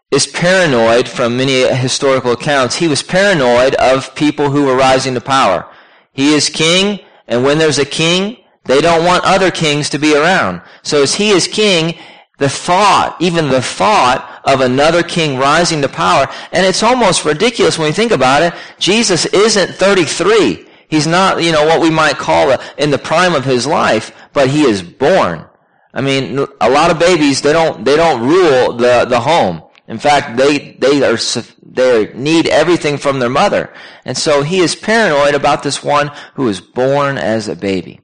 is 0.09 0.25
paranoid 0.25 1.07
from 1.07 1.37
many 1.37 1.67
historical 1.75 2.31
accounts. 2.31 2.77
He 2.77 2.87
was 2.87 3.03
paranoid 3.03 3.75
of 3.75 4.15
people 4.15 4.49
who 4.49 4.65
were 4.65 4.75
rising 4.75 5.13
to 5.13 5.21
power. 5.21 5.71
He 6.17 6.33
is 6.33 6.49
king, 6.49 6.99
and 7.27 7.43
when 7.43 7.59
there's 7.59 7.77
a 7.77 7.85
king, 7.85 8.37
they 8.65 8.81
don't 8.81 9.05
want 9.05 9.23
other 9.23 9.51
kings 9.51 9.89
to 9.91 9.99
be 9.99 10.15
around. 10.15 10.63
So 10.81 11.03
as 11.03 11.13
he 11.13 11.29
is 11.29 11.47
king, 11.47 11.95
the 12.39 12.49
thought, 12.49 13.15
even 13.19 13.49
the 13.49 13.61
thought 13.61 14.41
of 14.43 14.61
another 14.61 15.03
king 15.03 15.37
rising 15.37 15.81
to 15.83 15.87
power, 15.87 16.27
and 16.51 16.65
it's 16.65 16.81
almost 16.81 17.23
ridiculous 17.23 17.77
when 17.77 17.87
you 17.87 17.93
think 17.93 18.11
about 18.11 18.41
it. 18.41 18.53
Jesus 18.79 19.27
isn't 19.27 19.75
33. 19.75 20.67
He's 20.89 21.05
not, 21.05 21.43
you 21.43 21.51
know, 21.51 21.65
what 21.65 21.81
we 21.81 21.91
might 21.91 22.17
call 22.17 22.49
a, 22.49 22.59
in 22.79 22.89
the 22.89 22.97
prime 22.97 23.35
of 23.35 23.45
his 23.45 23.67
life, 23.67 24.11
but 24.33 24.49
he 24.49 24.63
is 24.63 24.81
born. 24.81 25.45
I 25.93 26.01
mean, 26.01 26.39
a 26.59 26.69
lot 26.69 26.89
of 26.89 26.97
babies, 26.97 27.41
they 27.41 27.53
don't, 27.53 27.85
they 27.85 27.95
don't 27.95 28.27
rule 28.27 28.73
the, 28.73 29.05
the 29.05 29.19
home. 29.19 29.61
In 29.87 29.99
fact, 29.99 30.37
they, 30.37 30.71
they 30.79 31.01
are, 31.03 31.17
they 31.61 32.13
need 32.13 32.47
everything 32.47 32.97
from 32.97 33.19
their 33.19 33.29
mother. 33.29 33.73
And 34.03 34.17
so 34.17 34.43
he 34.43 34.59
is 34.59 34.75
paranoid 34.75 35.33
about 35.33 35.63
this 35.63 35.83
one 35.83 36.11
who 36.35 36.43
was 36.43 36.59
born 36.59 37.17
as 37.17 37.47
a 37.47 37.55
baby. 37.55 38.01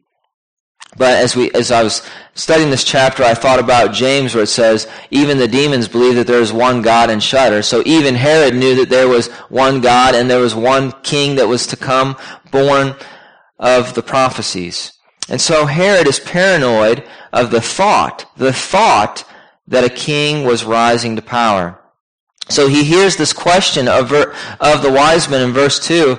But 0.96 1.18
as 1.18 1.36
we, 1.36 1.52
as 1.52 1.72
I 1.72 1.84
was 1.84 2.08
studying 2.36 2.70
this 2.70 2.84
chapter, 2.84 3.24
I 3.24 3.34
thought 3.34 3.60
about 3.60 3.94
James 3.94 4.34
where 4.34 4.44
it 4.44 4.48
says, 4.48 4.88
even 5.10 5.38
the 5.38 5.48
demons 5.48 5.88
believe 5.88 6.16
that 6.16 6.28
there 6.28 6.42
is 6.42 6.54
one 6.54 6.82
God 6.82 7.10
and 7.10 7.22
shudder. 7.22 7.64
So 7.64 7.82
even 7.86 8.16
Herod 8.16 8.56
knew 8.56 8.76
that 8.76 8.90
there 8.90 9.08
was 9.08 9.28
one 9.50 9.82
God 9.82 10.16
and 10.16 10.30
there 10.30 10.40
was 10.40 10.56
one 10.56 10.92
king 11.02 11.36
that 11.36 11.48
was 11.48 11.68
to 11.68 11.76
come 11.76 12.16
born 12.52 12.96
of 13.60 13.94
the 13.96 14.04
prophecies. 14.04 14.94
And 15.30 15.42
so 15.42 15.66
Herod 15.66 16.08
is 16.08 16.20
paranoid 16.20 17.04
of 17.32 17.50
the 17.50 17.62
thought, 17.62 18.26
the 18.38 18.54
thought 18.54 19.24
that 19.68 19.84
a 19.84 19.90
king 19.90 20.46
was 20.46 20.64
rising 20.64 21.16
to 21.16 21.22
power. 21.22 21.80
So 22.50 22.68
he 22.68 22.84
hears 22.84 23.16
this 23.16 23.34
question 23.34 23.88
of, 23.88 24.12
of 24.12 24.82
the 24.82 24.92
wise 24.92 25.30
men 25.30 25.42
in 25.42 25.54
verse 25.54 25.80
2. 25.80 26.18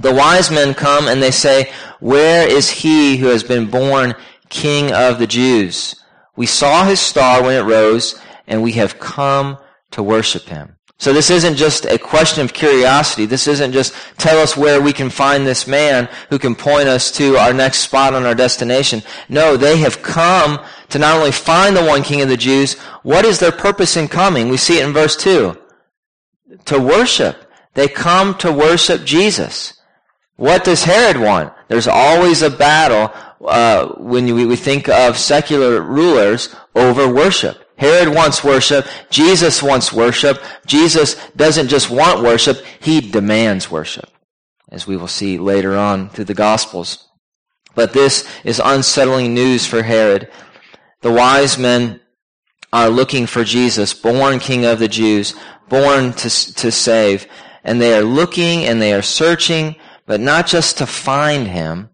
The 0.00 0.14
wise 0.14 0.50
men 0.50 0.74
come 0.74 1.08
and 1.08 1.22
they 1.22 1.30
say, 1.30 1.72
Where 2.00 2.48
is 2.48 2.70
he 2.70 3.16
who 3.16 3.26
has 3.28 3.42
been 3.42 3.70
born 3.70 4.14
king 4.48 4.92
of 4.92 5.18
the 5.18 5.26
Jews? 5.26 5.96
We 6.36 6.46
saw 6.46 6.84
his 6.84 7.00
star 7.00 7.42
when 7.42 7.54
it 7.54 7.68
rose, 7.68 8.18
and 8.46 8.62
we 8.62 8.72
have 8.72 8.98
come 8.98 9.58
to 9.90 10.02
worship 10.02 10.44
him. 10.44 10.76
So 11.02 11.12
this 11.12 11.30
isn't 11.30 11.56
just 11.56 11.84
a 11.84 11.98
question 11.98 12.44
of 12.44 12.52
curiosity. 12.52 13.26
This 13.26 13.48
isn't 13.48 13.72
just 13.72 13.92
tell 14.18 14.38
us 14.38 14.56
where 14.56 14.80
we 14.80 14.92
can 14.92 15.10
find 15.10 15.44
this 15.44 15.66
man 15.66 16.08
who 16.30 16.38
can 16.38 16.54
point 16.54 16.86
us 16.86 17.10
to 17.18 17.36
our 17.38 17.52
next 17.52 17.80
spot 17.80 18.14
on 18.14 18.24
our 18.24 18.36
destination. 18.36 19.02
No, 19.28 19.56
they 19.56 19.78
have 19.78 20.00
come 20.00 20.64
to 20.90 21.00
not 21.00 21.16
only 21.16 21.32
find 21.32 21.76
the 21.76 21.84
one 21.84 22.04
king 22.04 22.22
of 22.22 22.28
the 22.28 22.36
Jews, 22.36 22.74
what 23.02 23.24
is 23.24 23.40
their 23.40 23.50
purpose 23.50 23.96
in 23.96 24.06
coming? 24.06 24.48
We 24.48 24.56
see 24.56 24.78
it 24.78 24.86
in 24.86 24.92
verse 24.92 25.16
2. 25.16 25.58
To 26.66 26.78
worship. 26.78 27.50
They 27.74 27.88
come 27.88 28.38
to 28.38 28.52
worship 28.52 29.04
Jesus. 29.04 29.80
What 30.36 30.62
does 30.62 30.84
Herod 30.84 31.16
want? 31.16 31.52
There's 31.66 31.88
always 31.88 32.42
a 32.42 32.50
battle 32.50 33.12
uh, 33.44 33.88
when 33.96 34.32
we, 34.32 34.46
we 34.46 34.54
think 34.54 34.88
of 34.88 35.18
secular 35.18 35.82
rulers 35.82 36.54
over 36.76 37.12
worship. 37.12 37.61
Herod 37.76 38.14
wants 38.14 38.44
worship. 38.44 38.86
Jesus 39.10 39.62
wants 39.62 39.92
worship. 39.92 40.42
Jesus 40.66 41.16
doesn't 41.36 41.68
just 41.68 41.90
want 41.90 42.22
worship, 42.22 42.64
he 42.80 43.00
demands 43.00 43.70
worship, 43.70 44.10
as 44.70 44.86
we 44.86 44.96
will 44.96 45.08
see 45.08 45.38
later 45.38 45.76
on 45.76 46.08
through 46.10 46.26
the 46.26 46.34
Gospels. 46.34 47.08
But 47.74 47.92
this 47.92 48.28
is 48.44 48.60
unsettling 48.62 49.34
news 49.34 49.66
for 49.66 49.82
Herod. 49.82 50.30
The 51.00 51.12
wise 51.12 51.58
men 51.58 52.00
are 52.72 52.88
looking 52.88 53.26
for 53.26 53.44
Jesus, 53.44 53.94
born 53.94 54.38
King 54.38 54.64
of 54.64 54.78
the 54.78 54.88
Jews, 54.88 55.34
born 55.68 56.12
to, 56.14 56.54
to 56.54 56.70
save. 56.70 57.26
And 57.64 57.80
they 57.80 57.96
are 57.96 58.02
looking 58.02 58.64
and 58.64 58.80
they 58.80 58.92
are 58.92 59.02
searching, 59.02 59.76
but 60.06 60.20
not 60.20 60.46
just 60.46 60.78
to 60.78 60.86
find 60.86 61.48
him, 61.48 61.90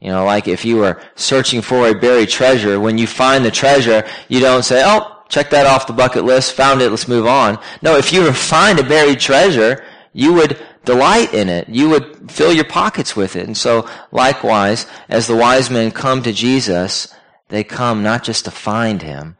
you 0.00 0.08
know, 0.08 0.24
like 0.24 0.48
if 0.48 0.64
you 0.64 0.78
were 0.78 1.00
searching 1.14 1.60
for 1.60 1.88
a 1.88 1.94
buried 1.94 2.30
treasure, 2.30 2.80
when 2.80 2.96
you 2.96 3.06
find 3.06 3.44
the 3.44 3.50
treasure, 3.50 4.06
you 4.28 4.40
don't 4.40 4.62
say, 4.62 4.82
oh, 4.84 5.19
check 5.30 5.50
that 5.50 5.66
off 5.66 5.86
the 5.86 5.92
bucket 5.94 6.24
list, 6.24 6.52
found 6.52 6.82
it, 6.82 6.90
let's 6.90 7.08
move 7.08 7.26
on. 7.26 7.58
No, 7.80 7.96
if 7.96 8.12
you 8.12 8.20
were 8.20 8.26
to 8.26 8.34
find 8.34 8.78
a 8.78 8.84
buried 8.84 9.20
treasure, 9.20 9.82
you 10.12 10.34
would 10.34 10.60
delight 10.84 11.32
in 11.32 11.48
it. 11.48 11.68
You 11.68 11.88
would 11.90 12.30
fill 12.30 12.52
your 12.52 12.64
pockets 12.64 13.16
with 13.16 13.36
it. 13.36 13.46
And 13.46 13.56
so, 13.56 13.88
likewise, 14.12 14.86
as 15.08 15.26
the 15.26 15.36
wise 15.36 15.70
men 15.70 15.92
come 15.92 16.22
to 16.22 16.32
Jesus, 16.32 17.14
they 17.48 17.64
come 17.64 18.02
not 18.02 18.24
just 18.24 18.44
to 18.44 18.50
find 18.50 19.02
him, 19.02 19.36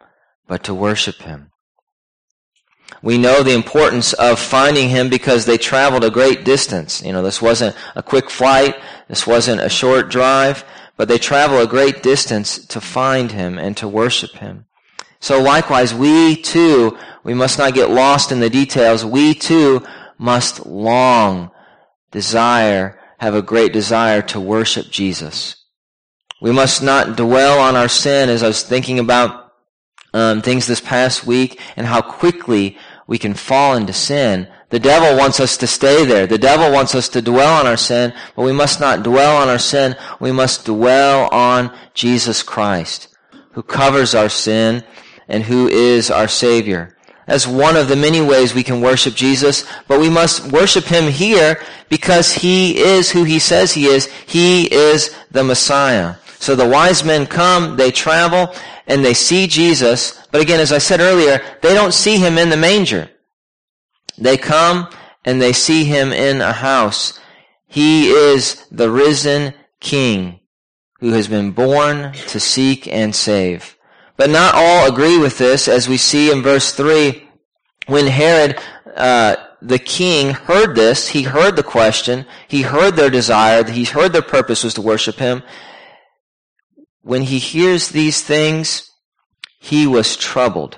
but 0.47 0.64
to 0.64 0.75
worship 0.75 1.16
him. 1.23 1.50
We 3.02 3.18
know 3.18 3.42
the 3.42 3.54
importance 3.54 4.12
of 4.12 4.38
finding 4.38 4.90
him 4.90 5.09
because 5.09 5.47
they 5.47 5.56
traveled 5.56 6.04
a 6.04 6.11
great 6.11 6.44
distance. 6.44 7.02
You 7.02 7.12
know, 7.12 7.23
this 7.23 7.40
wasn't 7.40 7.76
a 7.94 8.02
quick 8.02 8.28
flight. 8.28 8.76
This 9.09 9.26
wasn't 9.26 9.62
a 9.62 9.70
short 9.70 10.11
drive, 10.11 10.64
but 10.97 11.09
they 11.09 11.18
travel 11.18 11.61
a 11.61 11.66
great 11.66 12.02
distance 12.02 12.64
to 12.66 12.80
find 12.80 13.32
him 13.32 13.59
and 13.59 13.76
to 13.78 13.88
worship 13.88 14.32
him. 14.32 14.66
So 15.21 15.41
likewise, 15.41 15.95
we 15.95 16.37
too, 16.37 16.99
we 17.23 17.35
must 17.35 17.59
not 17.59 17.75
get 17.75 17.91
lost 17.91 18.33
in 18.33 18.41
the 18.41 18.50
details. 18.50 19.05
We 19.05 19.35
too 19.35 19.87
must 20.19 20.67
long, 20.67 21.50
desire, 22.11 22.99
have 23.19 23.35
a 23.35 23.43
great 23.43 23.73
desire 23.73 24.23
to 24.23 24.41
worship 24.41 24.91
Jesus. 24.91 25.57
We 26.41 26.53
must 26.53 26.83
not 26.83 27.17
dwell 27.17 27.61
on 27.61 27.77
our 27.77 27.89
sin 27.89 28.31
as 28.31 28.43
I 28.43 28.49
was 28.49 28.62
thinking 28.62 28.99
about 28.99 29.53
um, 30.15 30.41
things 30.41 30.67
this 30.67 30.81
past 30.81 31.27
week 31.27 31.61
and 31.77 31.87
how 31.87 32.00
quickly 32.00 32.79
we 33.07 33.19
can 33.19 33.35
fall 33.35 33.77
into 33.77 33.93
sin. 33.93 34.49
The 34.71 34.79
devil 34.79 35.19
wants 35.19 35.39
us 35.39 35.59
to 35.59 35.67
stay 35.67 36.07
there. 36.07 36.27
The 36.27 36.39
devil 36.39 36.73
wants 36.73 36.95
us 36.95 37.09
to 37.11 37.21
dwell 37.21 37.61
on 37.61 37.67
our 37.67 37.77
sin, 37.77 38.15
but 38.37 38.45
we 38.45 38.53
must 38.53 38.81
not 38.81 39.03
dwell 39.03 39.37
on 39.37 39.49
our 39.49 39.59
sin. 39.59 39.97
We 40.19 40.33
must 40.33 40.65
dwell 40.65 41.29
on 41.29 41.77
Jesus 41.93 42.43
Christ, 42.43 43.09
who 43.53 43.62
covers 43.62 44.15
our 44.15 44.29
sin 44.29 44.85
and 45.31 45.45
who 45.45 45.69
is 45.69 46.11
our 46.11 46.29
Savior. 46.29 46.97
As 47.27 47.47
one 47.47 47.77
of 47.77 47.89
the 47.89 47.97
many 47.97 48.21
ways 48.21 48.55
we 48.55 48.65
can 48.65 48.81
worship 48.81 49.15
Jesus, 49.15 49.65
but 49.87 50.01
we 50.01 50.11
must 50.11 50.51
worship 50.53 50.85
Him 50.85 51.11
here 51.11 51.63
because 51.89 52.33
He 52.33 52.79
is 52.79 53.11
who 53.11 53.25
He 53.25 53.39
says 53.39 53.73
He 53.73 53.87
is. 53.87 54.07
He 54.27 54.65
is 54.73 55.15
the 55.31 55.45
Messiah. 55.45 56.17
So 56.41 56.57
the 56.57 56.69
wise 56.69 57.05
men 57.05 57.27
come, 57.27 57.77
they 57.77 57.91
travel, 57.91 58.55
and 58.87 59.05
they 59.05 59.15
see 59.15 59.47
Jesus. 59.47 60.27
But 60.33 60.41
again, 60.41 60.59
as 60.59 60.73
I 60.73 60.79
said 60.79 61.01
earlier, 61.01 61.41
they 61.63 61.75
don't 61.75 61.95
see 61.95 62.17
him 62.17 62.39
in 62.39 62.49
the 62.49 62.57
manger. 62.57 63.11
They 64.19 64.37
come 64.37 64.89
and 65.25 65.41
they 65.41 65.53
see 65.53 65.85
him 65.85 66.13
in 66.13 66.41
a 66.41 66.53
house. 66.53 67.21
He 67.67 68.09
is 68.09 68.67
the 68.71 68.91
risen 68.91 69.55
king 69.81 70.41
who 70.99 71.13
has 71.13 71.29
been 71.29 71.53
born 71.53 72.13
to 72.29 72.41
seek 72.41 72.89
and 72.89 73.15
save. 73.15 73.77
But 74.21 74.29
not 74.29 74.55
all 74.55 74.87
agree 74.87 75.17
with 75.17 75.39
this, 75.39 75.67
as 75.67 75.89
we 75.89 75.97
see 75.97 76.31
in 76.31 76.43
verse 76.43 76.75
3. 76.75 77.27
When 77.87 78.07
Herod, 78.07 78.61
uh, 78.95 79.37
the 79.62 79.79
king, 79.79 80.35
heard 80.35 80.77
this, 80.77 81.09
he 81.09 81.23
heard 81.23 81.57
the 81.57 81.62
question, 81.62 82.27
he 82.47 82.61
heard 82.61 82.97
their 82.97 83.09
desire, 83.09 83.65
he 83.65 83.85
heard 83.85 84.12
their 84.12 84.21
purpose 84.21 84.62
was 84.62 84.75
to 84.75 84.83
worship 84.83 85.17
him, 85.17 85.43
when 87.00 87.23
he 87.23 87.39
hears 87.39 87.89
these 87.89 88.21
things, 88.21 88.91
he 89.59 89.87
was 89.87 90.19
troubled. 90.19 90.77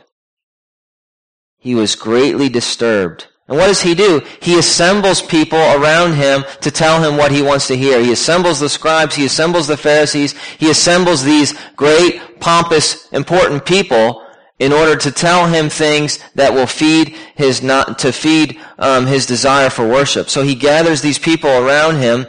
He 1.59 1.75
was 1.75 1.97
greatly 1.97 2.49
disturbed. 2.49 3.27
And 3.49 3.59
what 3.59 3.67
does 3.67 3.83
he 3.83 3.95
do? 3.95 4.23
He 4.41 4.59
assembles 4.59 5.21
people 5.21 5.59
around 5.59 6.15
him 6.15 6.45
to 6.61 6.71
tell 6.71 7.03
him 7.03 7.17
what 7.17 7.33
he 7.33 7.43
wants 7.43 7.67
to 7.67 7.77
hear. 7.77 8.01
He 8.01 8.13
assembles 8.13 8.61
the 8.61 8.69
scribes, 8.69 9.15
he 9.15 9.27
assembles 9.27 9.67
the 9.67 9.77
Pharisees, 9.77 10.35
he 10.59 10.71
assembles 10.71 11.23
these 11.23 11.55
great, 11.77 12.41
pompous, 12.41 13.09
important 13.13 13.67
people 13.67 14.25
in 14.59 14.73
order 14.73 14.95
to 14.97 15.11
tell 15.11 15.49
him 15.49 15.69
things 15.69 16.21
that 16.37 16.55
will 16.55 16.69
feed 16.69 17.17
his 17.35 17.63
not 17.63 17.99
to 17.99 18.13
feed 18.13 18.61
um, 18.79 19.07
his 19.07 19.27
desire 19.27 19.71
for 19.71 19.89
worship. 19.89 20.31
So 20.31 20.43
he 20.43 20.55
gathers 20.55 21.03
these 21.03 21.19
people 21.19 21.51
around 21.51 21.97
him 21.97 22.27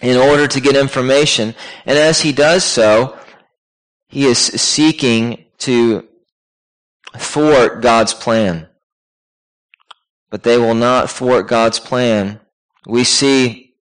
in 0.00 0.16
order 0.16 0.46
to 0.46 0.60
get 0.60 0.76
information. 0.76 1.54
And 1.84 1.98
as 1.98 2.20
he 2.20 2.32
does 2.32 2.64
so, 2.64 3.18
he 4.08 4.24
is 4.24 4.38
seeking 4.38 5.44
to 5.58 6.08
thwart 7.16 7.82
God's 7.82 8.14
plan. 8.14 8.67
But 10.30 10.42
they 10.42 10.58
will 10.58 10.74
not 10.74 11.10
thwart 11.10 11.48
God's 11.48 11.78
plan. 11.78 12.40
We 12.86 13.04
see 13.04 13.74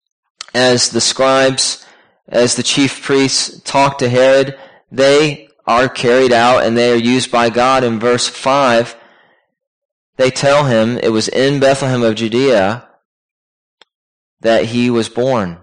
as 0.54 0.90
the 0.90 1.00
scribes, 1.00 1.84
as 2.28 2.54
the 2.54 2.62
chief 2.62 3.02
priests 3.02 3.60
talk 3.62 3.98
to 3.98 4.08
Herod, 4.08 4.58
they 4.90 5.48
are 5.66 5.88
carried 5.88 6.32
out 6.32 6.64
and 6.64 6.76
they 6.76 6.92
are 6.92 6.96
used 6.96 7.30
by 7.30 7.50
God. 7.50 7.84
In 7.84 7.98
verse 7.98 8.28
5, 8.28 8.96
they 10.16 10.30
tell 10.30 10.64
him 10.64 10.98
it 10.98 11.10
was 11.10 11.28
in 11.28 11.60
Bethlehem 11.60 12.02
of 12.02 12.14
Judea 12.14 12.88
that 14.40 14.66
he 14.66 14.90
was 14.90 15.08
born. 15.08 15.58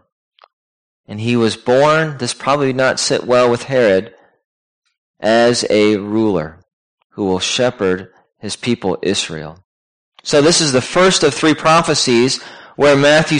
And 1.07 1.19
he 1.19 1.35
was 1.35 1.57
born, 1.57 2.17
this 2.17 2.33
probably 2.33 2.67
did 2.67 2.75
not 2.75 2.99
sit 2.99 3.25
well 3.25 3.49
with 3.49 3.63
Herod, 3.63 4.13
as 5.19 5.65
a 5.69 5.97
ruler 5.97 6.59
who 7.11 7.25
will 7.25 7.39
shepherd 7.39 8.11
his 8.37 8.55
people 8.55 8.97
Israel. 9.01 9.62
So 10.23 10.41
this 10.41 10.61
is 10.61 10.71
the 10.71 10.81
first 10.81 11.23
of 11.23 11.33
three 11.33 11.53
prophecies 11.53 12.41
where 12.75 12.95
Matthew, 12.95 13.39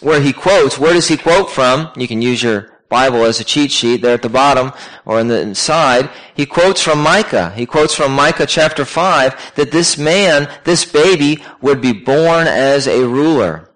where 0.00 0.20
he 0.20 0.32
quotes, 0.32 0.78
where 0.78 0.94
does 0.94 1.08
he 1.08 1.16
quote 1.16 1.50
from? 1.50 1.90
You 1.96 2.08
can 2.08 2.22
use 2.22 2.42
your 2.42 2.72
Bible 2.88 3.24
as 3.24 3.40
a 3.40 3.44
cheat 3.44 3.70
sheet 3.70 4.02
there 4.02 4.14
at 4.14 4.22
the 4.22 4.28
bottom 4.28 4.72
or 5.04 5.20
in 5.20 5.28
the 5.28 5.40
inside. 5.40 6.08
He 6.34 6.46
quotes 6.46 6.82
from 6.82 7.00
Micah. 7.00 7.50
He 7.50 7.66
quotes 7.66 7.94
from 7.94 8.12
Micah 8.12 8.46
chapter 8.46 8.84
5 8.84 9.54
that 9.56 9.70
this 9.70 9.98
man, 9.98 10.48
this 10.64 10.84
baby, 10.84 11.42
would 11.60 11.80
be 11.80 11.92
born 11.92 12.46
as 12.46 12.88
a 12.88 13.06
ruler. 13.06 13.70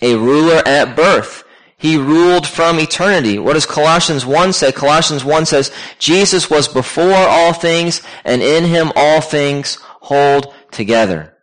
A 0.00 0.16
ruler 0.16 0.62
at 0.66 0.96
birth. 0.96 1.44
He 1.76 1.98
ruled 1.98 2.46
from 2.46 2.80
eternity. 2.80 3.38
What 3.38 3.54
does 3.54 3.66
Colossians 3.66 4.24
1 4.24 4.54
say? 4.54 4.72
Colossians 4.72 5.24
1 5.24 5.46
says, 5.46 5.70
Jesus 5.98 6.48
was 6.48 6.66
before 6.66 7.12
all 7.12 7.52
things, 7.52 8.00
and 8.24 8.40
in 8.40 8.64
him 8.64 8.90
all 8.96 9.20
things 9.20 9.76
hold 10.00 10.54
together. 10.70 11.33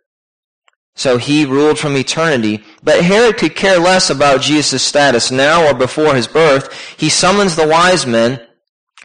So 0.94 1.16
he 1.16 1.44
ruled 1.44 1.78
from 1.78 1.96
eternity. 1.96 2.64
But 2.82 3.04
Herod 3.04 3.38
could 3.38 3.56
care 3.56 3.78
less 3.78 4.10
about 4.10 4.42
Jesus' 4.42 4.82
status 4.82 5.30
now 5.30 5.66
or 5.66 5.74
before 5.74 6.14
his 6.14 6.26
birth. 6.26 6.72
He 6.98 7.08
summons 7.08 7.56
the 7.56 7.66
wise 7.66 8.06
men 8.06 8.40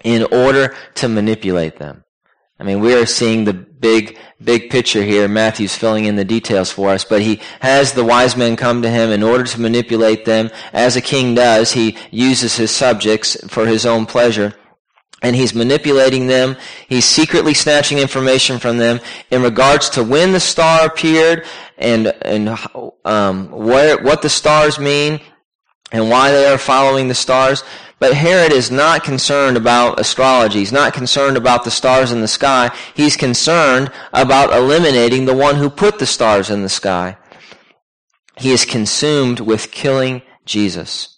in 0.03 0.23
order 0.31 0.75
to 0.95 1.07
manipulate 1.07 1.77
them. 1.77 2.03
I 2.59 2.63
mean, 2.63 2.79
we 2.79 2.93
are 2.95 3.05
seeing 3.05 3.43
the 3.43 3.53
big, 3.53 4.17
big 4.43 4.69
picture 4.69 5.03
here. 5.03 5.27
Matthew's 5.27 5.75
filling 5.75 6.05
in 6.05 6.15
the 6.15 6.25
details 6.25 6.71
for 6.71 6.89
us, 6.89 7.05
but 7.05 7.21
he 7.21 7.39
has 7.59 7.93
the 7.93 8.03
wise 8.03 8.35
men 8.35 8.55
come 8.55 8.81
to 8.81 8.89
him 8.89 9.11
in 9.11 9.21
order 9.21 9.43
to 9.43 9.61
manipulate 9.61 10.25
them. 10.25 10.49
As 10.73 10.95
a 10.95 11.01
king 11.01 11.35
does, 11.35 11.71
he 11.71 11.97
uses 12.09 12.55
his 12.55 12.71
subjects 12.71 13.37
for 13.47 13.67
his 13.67 13.85
own 13.85 14.05
pleasure. 14.07 14.55
And 15.21 15.35
he's 15.35 15.55
manipulating 15.55 16.27
them. 16.27 16.57
He's 16.87 17.05
secretly 17.05 17.53
snatching 17.53 17.97
information 17.97 18.59
from 18.59 18.77
them 18.77 18.99
in 19.31 19.41
regards 19.41 19.89
to 19.91 20.03
when 20.03 20.31
the 20.31 20.39
star 20.39 20.85
appeared 20.85 21.45
and, 21.77 22.07
and, 22.21 22.57
um, 23.03 23.49
where, 23.49 24.01
what 24.01 24.21
the 24.21 24.29
stars 24.29 24.77
mean 24.77 25.19
and 25.91 26.09
why 26.09 26.31
they 26.31 26.45
are 26.45 26.57
following 26.57 27.07
the 27.07 27.15
stars. 27.15 27.63
But 27.99 28.13
Herod 28.13 28.51
is 28.51 28.69
not 28.69 29.03
concerned 29.03 29.57
about 29.57 29.99
astrology. 29.99 30.59
He's 30.59 30.71
not 30.71 30.93
concerned 30.93 31.35
about 31.35 31.63
the 31.63 31.71
stars 31.71 32.11
in 32.11 32.21
the 32.21 32.27
sky. 32.27 32.71
He's 32.93 33.17
concerned 33.17 33.91
about 34.13 34.53
eliminating 34.53 35.25
the 35.25 35.35
one 35.35 35.55
who 35.55 35.69
put 35.69 35.97
the 35.97 36.05
stars 36.05 36.51
in 36.51 36.61
the 36.61 36.69
sky. 36.69 37.17
He 38.37 38.51
is 38.51 38.65
consumed 38.65 39.39
with 39.39 39.71
killing 39.71 40.21
Jesus. 40.45 41.16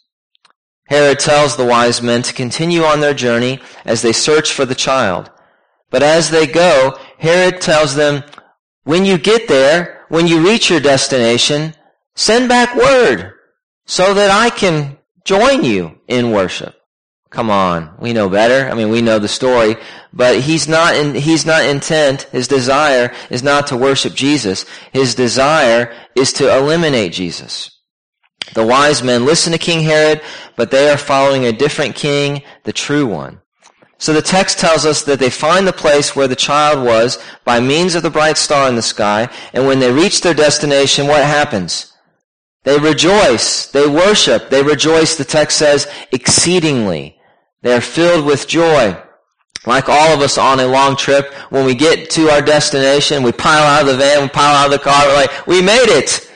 Herod 0.89 1.19
tells 1.19 1.56
the 1.56 1.65
wise 1.65 2.02
men 2.02 2.23
to 2.23 2.34
continue 2.34 2.84
on 2.84 2.99
their 2.99 3.13
journey 3.13 3.62
as 3.86 4.02
they 4.02 4.12
search 4.12 4.52
for 4.52 4.65
the 4.65 4.75
child. 4.75 5.32
But 5.91 6.04
as 6.04 6.30
they 6.30 6.47
go, 6.47 6.97
Herod 7.19 7.62
tells 7.62 7.95
them, 7.95 8.23
when 8.84 9.06
you 9.06 9.17
get 9.17 9.47
there, 9.47 10.06
when 10.10 10.28
you 10.28 10.45
reach 10.45 10.69
your 10.69 10.80
destination, 10.80 11.75
send 12.15 12.49
back 12.49 12.75
word 12.75 13.34
so 13.86 14.13
that 14.15 14.32
I 14.32 14.49
can 14.49 14.97
join 15.25 15.63
you 15.63 15.99
in 16.08 16.32
worship. 16.32 16.75
Come 17.30 17.52
on, 17.52 17.95
we 17.99 18.13
know 18.13 18.28
better. 18.28 18.67
I 18.69 18.73
mean, 18.73 18.89
we 18.89 19.04
know 19.04 19.19
the 19.19 19.28
story, 19.28 19.75
but 20.12 20.39
he's 20.41 20.67
not 20.67 20.95
in, 20.95 21.13
he's 21.13 21.45
not 21.45 21.63
intent, 21.63 22.23
his 22.32 22.47
desire 22.47 23.13
is 23.30 23.43
not 23.43 23.67
to 23.67 23.78
worship 23.78 24.15
Jesus. 24.15 24.65
His 24.91 25.13
desire 25.13 25.93
is 26.15 26.34
to 26.34 26.56
eliminate 26.56 27.13
Jesus. 27.13 27.79
The 28.54 28.65
wise 28.65 29.04
men 29.04 29.25
listen 29.25 29.52
to 29.54 29.60
King 29.60 29.84
Herod, 29.84 30.21
but 30.56 30.71
they 30.71 30.89
are 30.89 30.97
following 30.97 31.45
a 31.45 31.52
different 31.52 31.95
king, 31.95 32.41
the 32.63 32.73
true 32.73 33.06
one. 33.06 33.41
So 33.99 34.13
the 34.13 34.21
text 34.21 34.60
tells 34.60 34.86
us 34.86 35.04
that 35.04 35.19
they 35.19 35.30
find 35.30 35.67
the 35.67 35.73
place 35.73 36.15
where 36.15 36.28
the 36.28 36.36
child 36.36 36.86
was 36.86 37.21
by 37.43 37.60
means 37.60 37.95
of 37.95 38.04
the 38.04 38.10
bright 38.10 38.38
star 38.38 38.69
in 38.69 38.75
the 38.75 38.82
sky, 38.82 39.30
and 39.54 39.67
when 39.67 39.80
they 39.80 39.91
reach 39.91 40.21
their 40.21 40.34
destination, 40.34 41.06
what 41.06 41.23
happens? 41.23 41.93
They 42.63 42.78
rejoice. 42.78 43.67
They 43.67 43.88
worship. 43.88 44.49
They 44.49 44.63
rejoice, 44.63 45.15
the 45.15 45.25
text 45.25 45.58
says, 45.58 45.88
exceedingly. 46.12 47.19
They 47.62 47.73
are 47.75 47.82
filled 47.82 48.25
with 48.25 48.47
joy. 48.47 48.97
Like 49.65 49.89
all 49.89 50.13
of 50.13 50.21
us 50.21 50.38
on 50.38 50.62
a 50.62 50.67
long 50.67 50.95
trip, 50.95 51.34
when 51.49 51.65
we 51.65 51.75
get 51.75 52.10
to 52.12 52.30
our 52.30 52.41
destination, 52.41 53.23
we 53.23 53.34
pile 53.34 53.63
out 53.63 53.82
of 53.82 53.88
the 53.88 53.97
van, 53.97 54.21
we 54.21 54.30
pile 54.30 54.56
out 54.56 54.67
of 54.67 54.71
the 54.71 54.80
car, 54.80 55.08
we're 55.08 55.15
like, 55.15 55.47
we 55.47 55.62
made 55.62 55.89
it! 55.89 56.29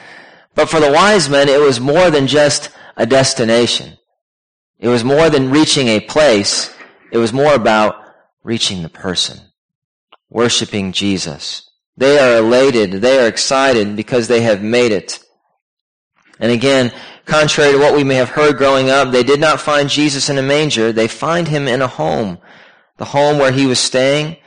But 0.56 0.70
for 0.70 0.80
the 0.80 0.92
wise 0.92 1.30
men, 1.30 1.50
it 1.50 1.60
was 1.60 1.80
more 1.80 2.12
than 2.12 2.28
just 2.28 2.70
a 2.96 3.06
destination. 3.06 3.98
It 4.80 4.88
was 4.88 5.04
more 5.04 5.30
than 5.30 5.50
reaching 5.50 5.88
a 5.88 6.00
place. 6.00 6.74
It 7.12 7.18
was 7.18 7.34
more 7.34 7.54
about 7.54 7.96
reaching 8.44 8.84
the 8.84 8.90
person. 8.90 9.40
Worshipping 10.30 10.92
Jesus. 10.92 11.70
They 11.96 12.20
are 12.20 12.38
elated. 12.38 12.92
They 12.94 13.20
are 13.20 13.28
excited 13.28 13.96
because 13.96 14.28
they 14.28 14.42
have 14.42 14.62
made 14.62 14.92
it. 14.92 15.20
And 16.40 16.52
again, 16.52 16.92
contrary 17.26 17.74
to 17.74 17.80
what 17.80 17.96
we 17.96 18.04
may 18.04 18.16
have 18.16 18.30
heard 18.30 18.58
growing 18.58 18.90
up, 18.90 19.12
they 19.12 19.24
did 19.24 19.40
not 19.40 19.62
find 19.62 19.90
Jesus 19.90 20.30
in 20.30 20.38
a 20.38 20.42
manger. 20.42 20.92
They 20.92 21.08
find 21.08 21.48
him 21.48 21.68
in 21.68 21.82
a 21.82 21.88
home, 21.88 22.40
the 22.98 23.06
home 23.06 23.38
where 23.38 23.52
he 23.52 23.66
was 23.66 23.80
staying. 23.80 24.38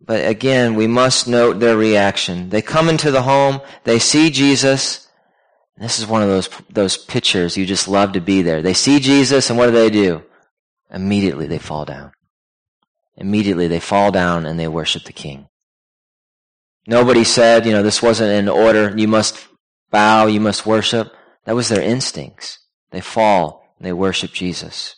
But 0.00 0.26
again, 0.26 0.74
we 0.74 0.86
must 0.86 1.26
note 1.28 1.60
their 1.60 1.76
reaction. 1.76 2.50
They 2.50 2.62
come 2.62 2.88
into 2.88 3.10
the 3.10 3.22
home, 3.22 3.60
they 3.84 3.98
see 3.98 4.30
Jesus. 4.30 5.03
This 5.76 5.98
is 5.98 6.06
one 6.06 6.22
of 6.22 6.28
those, 6.28 6.48
those 6.70 6.96
pictures 6.96 7.56
you 7.56 7.66
just 7.66 7.88
love 7.88 8.12
to 8.12 8.20
be 8.20 8.42
there. 8.42 8.62
They 8.62 8.74
see 8.74 9.00
Jesus 9.00 9.50
and 9.50 9.58
what 9.58 9.66
do 9.66 9.72
they 9.72 9.90
do? 9.90 10.22
immediately 10.94 11.46
they 11.46 11.58
fall 11.58 11.84
down. 11.84 12.12
Immediately 13.16 13.68
they 13.68 13.80
fall 13.80 14.10
down 14.10 14.46
and 14.46 14.58
they 14.58 14.68
worship 14.68 15.04
the 15.04 15.12
king. 15.12 15.48
Nobody 16.86 17.24
said, 17.24 17.66
you 17.66 17.72
know, 17.72 17.82
this 17.82 18.02
wasn't 18.02 18.32
in 18.32 18.48
order. 18.48 18.96
You 18.96 19.08
must 19.08 19.46
bow. 19.90 20.26
You 20.26 20.40
must 20.40 20.66
worship. 20.66 21.12
That 21.44 21.54
was 21.54 21.68
their 21.68 21.82
instincts. 21.82 22.58
They 22.90 23.00
fall 23.00 23.74
and 23.78 23.86
they 23.86 23.92
worship 23.92 24.32
Jesus. 24.32 24.96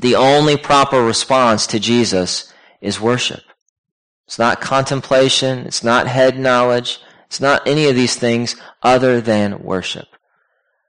The 0.00 0.16
only 0.16 0.56
proper 0.56 1.02
response 1.02 1.66
to 1.68 1.80
Jesus 1.80 2.52
is 2.80 3.00
worship. 3.00 3.42
It's 4.26 4.38
not 4.38 4.60
contemplation. 4.60 5.60
It's 5.60 5.84
not 5.84 6.06
head 6.06 6.38
knowledge. 6.38 7.00
It's 7.30 7.40
not 7.40 7.64
any 7.64 7.86
of 7.86 7.94
these 7.94 8.16
things 8.16 8.56
other 8.82 9.20
than 9.20 9.62
worship. 9.62 10.08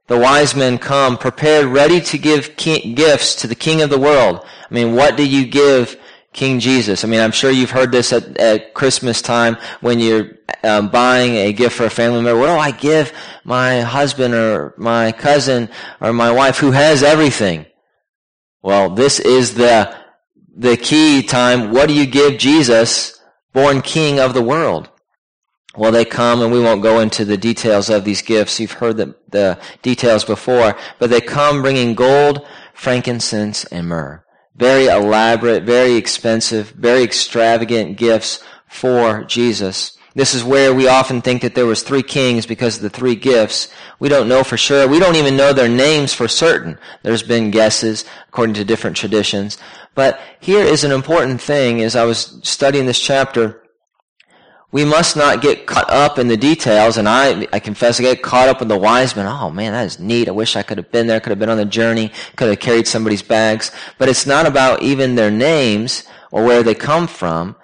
The 0.08 0.18
wise 0.18 0.56
men 0.56 0.80
come 0.80 1.20
prepared, 1.20 1.68
ready 1.68 2.02
to 2.02 2.18
give 2.18 2.56
gifts 2.56 3.36
to 3.36 3.48
the 3.48 3.54
king 3.54 3.84
of 3.84 3.92
the 3.92 4.00
world. 4.00 4.44
I 4.44 4.74
mean, 4.74 4.96
what 4.96 5.16
do 5.18 5.24
you 5.24 5.46
give 5.46 5.98
King 6.34 6.60
Jesus? 6.60 7.04
I 7.04 7.08
mean, 7.08 7.20
I'm 7.20 7.32
sure 7.32 7.52
you've 7.52 7.70
heard 7.70 7.92
this 7.92 8.12
at, 8.12 8.40
at 8.40 8.74
Christmas 8.74 9.22
time 9.22 9.56
when 9.82 10.00
you're 10.00 10.32
um, 10.64 10.90
buying 10.90 11.36
a 11.36 11.54
gift 11.54 11.76
for 11.76 11.86
a 11.86 11.92
family 11.92 12.24
member. 12.24 12.40
What 12.40 12.48
do 12.48 12.54
I 12.54 12.72
give 12.72 13.14
my 13.44 13.82
husband 13.82 14.34
or 14.34 14.74
my 14.78 15.12
cousin 15.12 15.70
or 16.02 16.12
my 16.12 16.32
wife 16.32 16.58
who 16.58 16.72
has 16.72 17.04
everything? 17.04 17.68
Well, 18.64 18.90
this 18.90 19.20
is 19.20 19.54
the, 19.54 19.96
the 20.58 20.76
key 20.76 21.22
time. 21.22 21.72
What 21.72 21.88
do 21.88 21.94
you 21.94 22.08
give 22.08 22.40
Jesus, 22.40 23.22
born 23.54 23.84
king 23.84 24.20
of 24.20 24.34
the 24.34 24.42
world? 24.42 24.91
Well, 25.76 25.92
they 25.92 26.04
come, 26.04 26.42
and 26.42 26.52
we 26.52 26.60
won't 26.60 26.84
go 26.84 27.00
into 27.00 27.24
the 27.24 27.38
details 27.38 27.90
of 27.90 28.04
these 28.04 28.22
gifts. 28.22 28.60
You've 28.60 28.74
heard 28.74 28.98
the, 28.98 29.16
the 29.30 29.58
details 29.82 30.26
before, 30.26 30.78
but 31.00 31.10
they 31.10 31.22
come 31.22 31.62
bringing 31.62 31.96
gold, 31.96 32.46
frankincense, 32.74 33.64
and 33.66 33.88
myrrh. 33.88 34.24
Very 34.56 34.88
elaborate, 34.88 35.64
very 35.64 35.96
expensive, 35.96 36.72
very 36.72 37.04
extravagant 37.04 37.98
gifts 37.98 38.44
for 38.68 39.24
Jesus. 39.24 39.98
This 40.14 40.34
is 40.34 40.44
where 40.44 40.74
we 40.74 40.90
often 40.90 41.22
think 41.22 41.42
that 41.42 41.56
there 41.56 41.66
was 41.66 41.84
three 41.84 42.04
kings 42.04 42.46
because 42.46 42.76
of 42.76 42.82
the 42.82 42.90
three 42.90 43.16
gifts. 43.16 43.70
We 44.00 44.10
don't 44.10 44.28
know 44.28 44.44
for 44.44 44.58
sure. 44.58 44.88
We 44.88 45.00
don't 45.00 45.16
even 45.16 45.38
know 45.38 45.54
their 45.54 45.70
names 45.70 46.14
for 46.14 46.28
certain. 46.28 46.78
There's 47.02 47.24
been 47.24 47.50
guesses 47.50 48.04
according 48.28 48.56
to 48.56 48.66
different 48.66 48.98
traditions. 48.98 49.58
But 49.96 50.20
here 50.42 50.64
is 50.64 50.84
an 50.84 50.92
important 50.92 51.42
thing 51.42 51.82
as 51.82 51.96
I 51.96 52.04
was 52.04 52.40
studying 52.44 52.88
this 52.88 53.00
chapter. 53.00 53.61
We 54.72 54.86
must 54.86 55.18
not 55.18 55.42
get 55.42 55.66
caught 55.66 55.90
up 55.90 56.18
in 56.18 56.30
the 56.30 56.38
details, 56.38 56.96
and 56.96 57.10
I, 57.10 57.46
I 57.52 57.60
confess, 57.60 58.00
I 58.00 58.04
get 58.04 58.24
caught 58.24 58.48
up 58.48 58.62
in 58.62 58.70
the 58.70 58.78
wise 58.78 59.16
men. 59.16 59.26
Oh 59.26 59.52
man, 59.52 59.74
that 59.74 59.86
is 59.86 60.00
neat. 60.00 60.30
I 60.30 60.32
wish 60.32 60.56
I 60.56 60.64
could 60.64 60.78
have 60.78 60.92
been 60.92 61.08
there, 61.08 61.20
could 61.20 61.32
have 61.32 61.40
been 61.40 61.50
on 61.50 61.58
the 61.58 61.66
journey, 61.66 62.12
could 62.38 62.48
have 62.48 62.60
carried 62.60 62.88
somebody's 62.88 63.22
bags. 63.22 63.72
But 63.98 64.08
it's 64.08 64.26
not 64.26 64.46
about 64.46 64.82
even 64.82 65.16
their 65.16 65.32
names 65.32 66.04
or 66.32 66.46
where 66.46 66.64
they 66.64 66.74
come 66.74 67.08
from. 67.08 67.58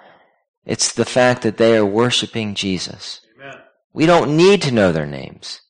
It's 0.66 0.92
the 0.92 1.06
fact 1.06 1.42
that 1.42 1.56
they 1.56 1.78
are 1.78 1.86
worshiping 1.86 2.54
Jesus. 2.54 3.22
Amen. 3.36 3.56
We 3.94 4.04
don't 4.04 4.36
need 4.36 4.60
to 4.62 4.72
know 4.72 4.92
their 4.92 5.06
names. 5.06 5.62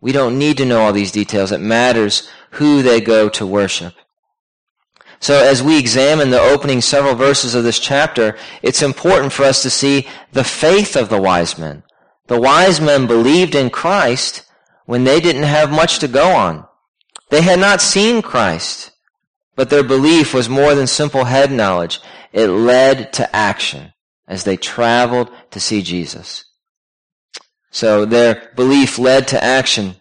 We 0.00 0.12
don't 0.12 0.38
need 0.38 0.56
to 0.58 0.64
know 0.64 0.80
all 0.80 0.94
these 0.94 1.12
details. 1.12 1.52
It 1.52 1.60
matters 1.60 2.28
who 2.52 2.82
they 2.82 3.02
go 3.02 3.28
to 3.30 3.46
worship. 3.46 3.94
So 5.20 5.42
as 5.42 5.62
we 5.62 5.78
examine 5.78 6.30
the 6.30 6.40
opening 6.40 6.80
several 6.80 7.14
verses 7.14 7.54
of 7.54 7.64
this 7.64 7.78
chapter, 7.78 8.36
it's 8.62 8.82
important 8.82 9.32
for 9.32 9.44
us 9.44 9.62
to 9.62 9.70
see 9.70 10.06
the 10.32 10.44
faith 10.44 10.96
of 10.96 11.08
the 11.08 11.20
wise 11.20 11.58
men. 11.58 11.82
The 12.26 12.40
wise 12.40 12.80
men 12.80 13.06
believed 13.06 13.54
in 13.54 13.70
Christ 13.70 14.44
when 14.84 15.04
they 15.04 15.20
didn't 15.20 15.44
have 15.44 15.70
much 15.70 15.98
to 16.00 16.08
go 16.08 16.30
on. 16.30 16.66
They 17.30 17.42
had 17.42 17.58
not 17.58 17.80
seen 17.80 18.22
Christ, 18.22 18.92
but 19.56 19.70
their 19.70 19.82
belief 19.82 20.34
was 20.34 20.48
more 20.48 20.74
than 20.74 20.86
simple 20.86 21.24
head 21.24 21.50
knowledge. 21.50 22.00
It 22.32 22.48
led 22.48 23.12
to 23.14 23.34
action 23.34 23.92
as 24.28 24.44
they 24.44 24.56
traveled 24.56 25.30
to 25.50 25.60
see 25.60 25.82
Jesus. 25.82 26.44
So 27.70 28.04
their 28.04 28.52
belief 28.54 28.98
led 28.98 29.28
to 29.28 29.42
action. 29.42 29.96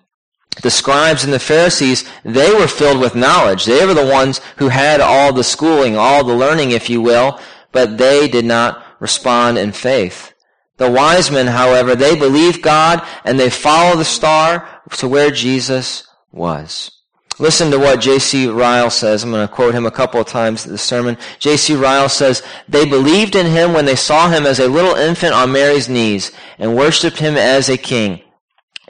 The 0.62 0.72
scribes 0.72 1.24
and 1.24 1.34
the 1.34 1.39
Pharisees, 1.39 2.06
they 2.24 2.54
were 2.54 2.68
filled 2.68 3.00
with 3.00 3.15
knowledge. 3.15 3.65
They 3.65 3.86
were 3.86 3.94
the 3.94 4.06
ones 4.06 4.41
who 4.58 4.70
had 4.70 5.02
all 5.02 5.34
the 5.34 5.44
schooling, 5.44 5.96
all 5.98 6.24
the 6.24 6.36
learning, 6.36 6.72
if 6.72 6.89
you 6.89 7.02
will, 7.02 7.39
but 7.72 7.98
they 7.98 8.28
did 8.28 8.46
not 8.46 8.84
respond 9.00 9.58
in 9.58 9.72
faith. 9.72 10.34
The 10.78 10.91
wise 10.91 11.32
men, 11.32 11.48
however, 11.48 11.96
they 11.96 12.18
believe 12.18 12.62
God 12.62 13.06
and 13.24 13.39
they 13.39 13.50
follow 13.50 13.96
the 13.96 14.06
star 14.06 14.82
to 14.98 15.08
where 15.08 15.32
Jesus 15.32 16.08
was. 16.32 16.91
Listen 17.38 17.70
to 17.72 17.80
what 17.80 18.00
J.C. 18.00 18.48
Ryle 18.48 18.89
says. 18.89 19.24
I'm 19.24 19.32
going 19.32 19.46
to 19.46 19.54
quote 19.54 19.76
him 19.76 19.86
a 19.86 19.91
couple 19.91 20.22
of 20.22 20.28
times 20.28 20.65
in 20.65 20.72
the 20.72 20.78
sermon. 20.78 21.18
J.C. 21.39 21.76
Ryle 21.76 22.08
says, 22.08 22.41
They 22.70 22.86
believed 22.86 23.36
in 23.36 23.46
him 23.46 23.74
when 23.74 23.86
they 23.86 23.96
saw 23.96 24.30
him 24.30 24.46
as 24.46 24.60
a 24.60 24.70
little 24.70 24.96
infant 24.96 25.34
on 25.34 25.52
Mary's 25.52 25.89
knees 25.89 26.32
and 26.58 26.78
worshiped 26.78 27.20
him 27.20 27.36
as 27.36 27.68
a 27.68 27.78
king. 27.78 28.22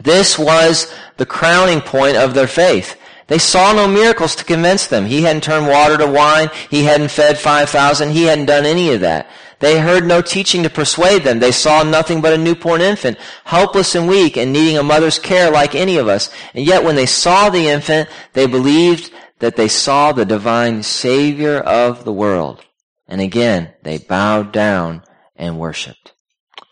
This 0.01 0.37
was 0.37 0.93
the 1.17 1.25
crowning 1.25 1.81
point 1.81 2.17
of 2.17 2.33
their 2.33 2.47
faith. 2.47 2.97
They 3.27 3.39
saw 3.39 3.73
no 3.73 3.87
miracles 3.87 4.35
to 4.35 4.43
convince 4.43 4.87
them. 4.87 5.05
He 5.05 5.23
hadn't 5.23 5.43
turned 5.43 5.67
water 5.67 5.97
to 5.97 6.07
wine. 6.07 6.49
He 6.69 6.83
hadn't 6.83 7.09
fed 7.09 7.39
5,000. 7.39 8.11
He 8.11 8.23
hadn't 8.23 8.45
done 8.45 8.65
any 8.65 8.93
of 8.93 9.01
that. 9.01 9.29
They 9.59 9.79
heard 9.79 10.05
no 10.05 10.21
teaching 10.21 10.63
to 10.63 10.69
persuade 10.69 11.23
them. 11.23 11.39
They 11.39 11.51
saw 11.51 11.81
nothing 11.81 12.21
but 12.21 12.33
a 12.33 12.37
newborn 12.37 12.81
infant, 12.81 13.17
helpless 13.45 13.95
and 13.95 14.07
weak 14.07 14.37
and 14.37 14.51
needing 14.51 14.77
a 14.77 14.83
mother's 14.83 15.17
care 15.17 15.49
like 15.49 15.73
any 15.73 15.97
of 15.97 16.07
us. 16.07 16.29
And 16.53 16.65
yet 16.65 16.83
when 16.83 16.95
they 16.95 17.05
saw 17.05 17.49
the 17.49 17.69
infant, 17.69 18.09
they 18.33 18.47
believed 18.47 19.11
that 19.39 19.55
they 19.55 19.67
saw 19.67 20.11
the 20.11 20.25
divine 20.25 20.83
Savior 20.83 21.57
of 21.59 22.03
the 22.03 22.13
world. 22.13 22.63
And 23.07 23.21
again, 23.21 23.73
they 23.83 23.97
bowed 23.97 24.51
down 24.51 25.03
and 25.35 25.57
worshiped. 25.57 26.13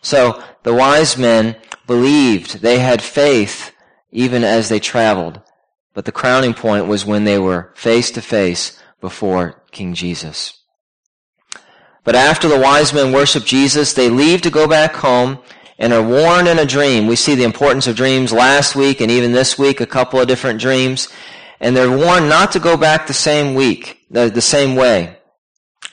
So 0.02 0.42
the 0.62 0.74
wise 0.74 1.16
men 1.16 1.56
believed. 1.86 2.60
They 2.60 2.78
had 2.78 3.02
faith 3.02 3.72
even 4.10 4.44
as 4.44 4.68
they 4.68 4.80
traveled. 4.80 5.40
But 5.92 6.04
the 6.04 6.12
crowning 6.12 6.54
point 6.54 6.86
was 6.86 7.04
when 7.04 7.24
they 7.24 7.38
were 7.38 7.72
face 7.74 8.10
to 8.12 8.22
face 8.22 8.80
before 9.00 9.62
King 9.70 9.94
Jesus. 9.94 10.60
But 12.04 12.14
after 12.14 12.48
the 12.48 12.58
wise 12.58 12.92
men 12.92 13.12
worship 13.12 13.44
Jesus, 13.44 13.92
they 13.92 14.10
leave 14.10 14.42
to 14.42 14.50
go 14.50 14.68
back 14.68 14.94
home 14.94 15.38
and 15.78 15.92
are 15.92 16.02
warned 16.02 16.48
in 16.48 16.58
a 16.58 16.66
dream. 16.66 17.06
We 17.06 17.16
see 17.16 17.34
the 17.34 17.44
importance 17.44 17.86
of 17.86 17.96
dreams 17.96 18.32
last 18.32 18.76
week 18.76 19.00
and 19.00 19.10
even 19.10 19.32
this 19.32 19.58
week, 19.58 19.80
a 19.80 19.86
couple 19.86 20.20
of 20.20 20.28
different 20.28 20.60
dreams. 20.60 21.08
And 21.60 21.76
they're 21.76 21.96
warned 21.96 22.28
not 22.28 22.52
to 22.52 22.60
go 22.60 22.76
back 22.76 23.06
the 23.06 23.14
same 23.14 23.54
week, 23.54 24.06
the, 24.10 24.28
the 24.28 24.42
same 24.42 24.76
way. 24.76 25.16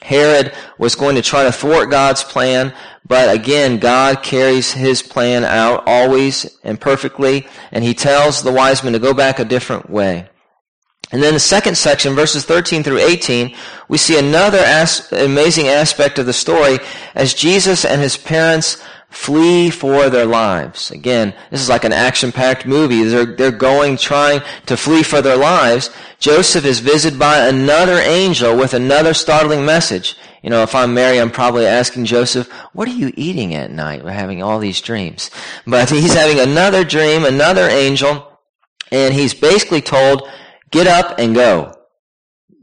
Herod 0.01 0.53
was 0.77 0.95
going 0.95 1.15
to 1.15 1.21
try 1.21 1.43
to 1.43 1.51
thwart 1.51 1.91
God's 1.91 2.23
plan, 2.23 2.73
but 3.11 3.35
again, 3.35 3.77
God 3.77 4.23
carries 4.23 4.71
his 4.71 5.01
plan 5.01 5.43
out 5.43 5.83
always 5.85 6.57
and 6.63 6.79
perfectly, 6.79 7.45
and 7.69 7.83
he 7.83 7.93
tells 7.93 8.41
the 8.41 8.53
wise 8.53 8.85
men 8.85 8.93
to 8.93 8.99
go 8.99 9.13
back 9.13 9.37
a 9.37 9.43
different 9.43 9.89
way. 9.89 10.29
And 11.11 11.21
then 11.21 11.33
the 11.33 11.39
second 11.41 11.75
section, 11.75 12.15
verses 12.15 12.45
13 12.45 12.83
through 12.83 12.99
18, 12.99 13.53
we 13.89 13.97
see 13.97 14.17
another 14.17 14.59
as- 14.59 15.11
amazing 15.11 15.67
aspect 15.67 16.19
of 16.19 16.25
the 16.25 16.31
story 16.31 16.79
as 17.13 17.33
Jesus 17.33 17.83
and 17.83 17.99
his 17.99 18.15
parents 18.15 18.81
flee 19.09 19.69
for 19.69 20.09
their 20.09 20.25
lives. 20.25 20.89
Again, 20.89 21.33
this 21.49 21.59
is 21.59 21.67
like 21.67 21.83
an 21.83 21.91
action-packed 21.91 22.65
movie. 22.65 23.03
They're, 23.03 23.25
they're 23.25 23.51
going, 23.51 23.97
trying 23.97 24.39
to 24.67 24.77
flee 24.77 25.03
for 25.03 25.21
their 25.21 25.35
lives. 25.35 25.89
Joseph 26.17 26.63
is 26.63 26.79
visited 26.79 27.19
by 27.19 27.45
another 27.45 27.97
angel 27.97 28.55
with 28.55 28.73
another 28.73 29.13
startling 29.13 29.65
message. 29.65 30.15
You 30.41 30.49
know, 30.49 30.63
if 30.63 30.73
I'm 30.73 30.93
Mary, 30.93 31.19
I'm 31.19 31.31
probably 31.31 31.67
asking 31.67 32.05
Joseph, 32.05 32.51
what 32.73 32.87
are 32.87 32.93
you 32.93 33.13
eating 33.15 33.53
at 33.53 33.71
night? 33.71 34.03
We're 34.03 34.11
having 34.11 34.41
all 34.41 34.59
these 34.59 34.81
dreams. 34.81 35.29
But 35.67 35.89
he's 35.91 36.13
having 36.13 36.39
another 36.39 36.83
dream, 36.83 37.25
another 37.25 37.67
angel, 37.67 38.39
and 38.91 39.13
he's 39.13 39.33
basically 39.33 39.81
told, 39.81 40.27
get 40.71 40.87
up 40.87 41.19
and 41.19 41.35
go. 41.35 41.73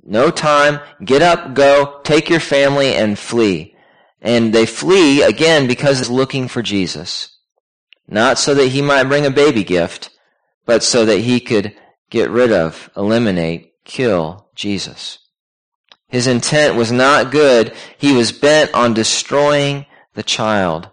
No 0.02 0.30
time. 0.30 0.80
Get 1.04 1.22
up, 1.22 1.54
go, 1.54 2.00
take 2.02 2.28
your 2.30 2.40
family 2.40 2.94
and 2.94 3.18
flee. 3.18 3.74
And 4.20 4.52
they 4.52 4.66
flee 4.66 5.22
again 5.22 5.68
because 5.68 6.00
it's 6.00 6.10
looking 6.10 6.48
for 6.48 6.62
Jesus. 6.62 7.36
Not 8.08 8.38
so 8.38 8.54
that 8.54 8.68
he 8.68 8.82
might 8.82 9.04
bring 9.04 9.26
a 9.26 9.30
baby 9.30 9.62
gift, 9.64 10.10
but 10.64 10.82
so 10.82 11.04
that 11.04 11.20
he 11.20 11.40
could 11.40 11.76
get 12.10 12.30
rid 12.30 12.50
of, 12.50 12.90
eliminate, 12.96 13.74
kill 13.84 14.48
Jesus. 14.54 15.18
His 16.08 16.26
intent 16.26 16.74
was 16.74 16.90
not 16.90 17.30
good. 17.30 17.74
He 17.98 18.12
was 18.12 18.32
bent 18.32 18.72
on 18.74 18.94
destroying 18.94 19.86
the 20.14 20.22
child 20.22 20.88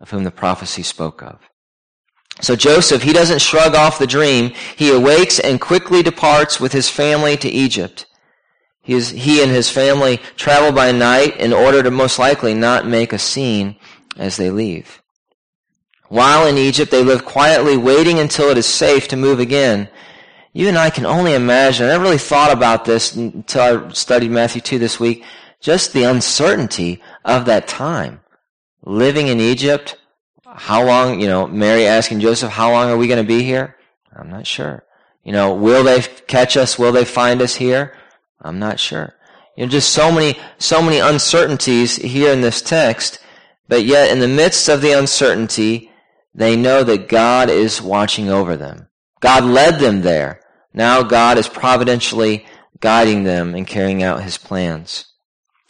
of 0.00 0.10
whom 0.10 0.24
the 0.24 0.30
prophecy 0.30 0.82
spoke 0.82 1.22
of. 1.22 1.38
So 2.40 2.56
Joseph, 2.56 3.02
he 3.02 3.12
doesn't 3.12 3.42
shrug 3.42 3.74
off 3.74 3.98
the 3.98 4.06
dream. 4.06 4.52
He 4.76 4.90
awakes 4.90 5.38
and 5.38 5.60
quickly 5.60 6.02
departs 6.02 6.58
with 6.58 6.72
his 6.72 6.88
family 6.88 7.36
to 7.36 7.48
Egypt. 7.48 8.06
He, 8.82 8.94
is, 8.94 9.10
he 9.10 9.42
and 9.42 9.50
his 9.50 9.70
family 9.70 10.18
travel 10.36 10.72
by 10.72 10.92
night 10.92 11.38
in 11.38 11.52
order 11.52 11.82
to 11.82 11.90
most 11.90 12.18
likely 12.18 12.52
not 12.52 12.86
make 12.86 13.12
a 13.12 13.18
scene 13.18 13.76
as 14.16 14.36
they 14.36 14.50
leave. 14.50 15.00
While 16.08 16.46
in 16.46 16.58
Egypt, 16.58 16.90
they 16.90 17.02
live 17.02 17.24
quietly, 17.24 17.76
waiting 17.76 18.18
until 18.18 18.50
it 18.50 18.58
is 18.58 18.66
safe 18.66 19.08
to 19.08 19.16
move 19.16 19.40
again. 19.40 19.88
You 20.54 20.68
and 20.68 20.78
I 20.78 20.88
can 20.88 21.04
only 21.04 21.34
imagine. 21.34 21.84
I 21.84 21.90
never 21.90 22.04
really 22.04 22.16
thought 22.18 22.52
about 22.52 22.84
this 22.84 23.14
until 23.16 23.88
I 23.88 23.92
studied 23.92 24.30
Matthew 24.30 24.60
2 24.62 24.78
this 24.78 25.00
week. 25.00 25.24
Just 25.60 25.92
the 25.92 26.04
uncertainty 26.04 27.02
of 27.24 27.46
that 27.46 27.66
time. 27.66 28.20
Living 28.84 29.26
in 29.26 29.40
Egypt, 29.40 29.96
how 30.46 30.84
long, 30.84 31.20
you 31.20 31.26
know, 31.26 31.48
Mary 31.48 31.86
asking 31.86 32.20
Joseph, 32.20 32.52
how 32.52 32.70
long 32.70 32.88
are 32.88 32.96
we 32.96 33.08
going 33.08 33.22
to 33.22 33.26
be 33.26 33.42
here? 33.42 33.76
I'm 34.14 34.30
not 34.30 34.46
sure. 34.46 34.84
You 35.24 35.32
know, 35.32 35.54
will 35.54 35.82
they 35.82 36.02
catch 36.28 36.56
us? 36.56 36.78
Will 36.78 36.92
they 36.92 37.04
find 37.04 37.42
us 37.42 37.56
here? 37.56 37.96
I'm 38.40 38.60
not 38.60 38.78
sure. 38.78 39.14
You 39.56 39.64
know, 39.64 39.70
just 39.70 39.92
so 39.92 40.12
many, 40.12 40.38
so 40.58 40.80
many 40.80 40.98
uncertainties 40.98 41.96
here 41.96 42.32
in 42.32 42.42
this 42.42 42.62
text, 42.62 43.18
but 43.68 43.84
yet 43.84 44.12
in 44.12 44.20
the 44.20 44.28
midst 44.28 44.68
of 44.68 44.82
the 44.82 44.92
uncertainty, 44.92 45.90
they 46.32 46.54
know 46.54 46.84
that 46.84 47.08
God 47.08 47.50
is 47.50 47.82
watching 47.82 48.28
over 48.28 48.56
them. 48.56 48.88
God 49.20 49.44
led 49.44 49.80
them 49.80 50.02
there. 50.02 50.40
Now 50.74 51.02
God 51.02 51.38
is 51.38 51.48
providentially 51.48 52.44
guiding 52.80 53.22
them 53.22 53.54
and 53.54 53.66
carrying 53.66 54.02
out 54.02 54.24
his 54.24 54.36
plans. 54.36 55.06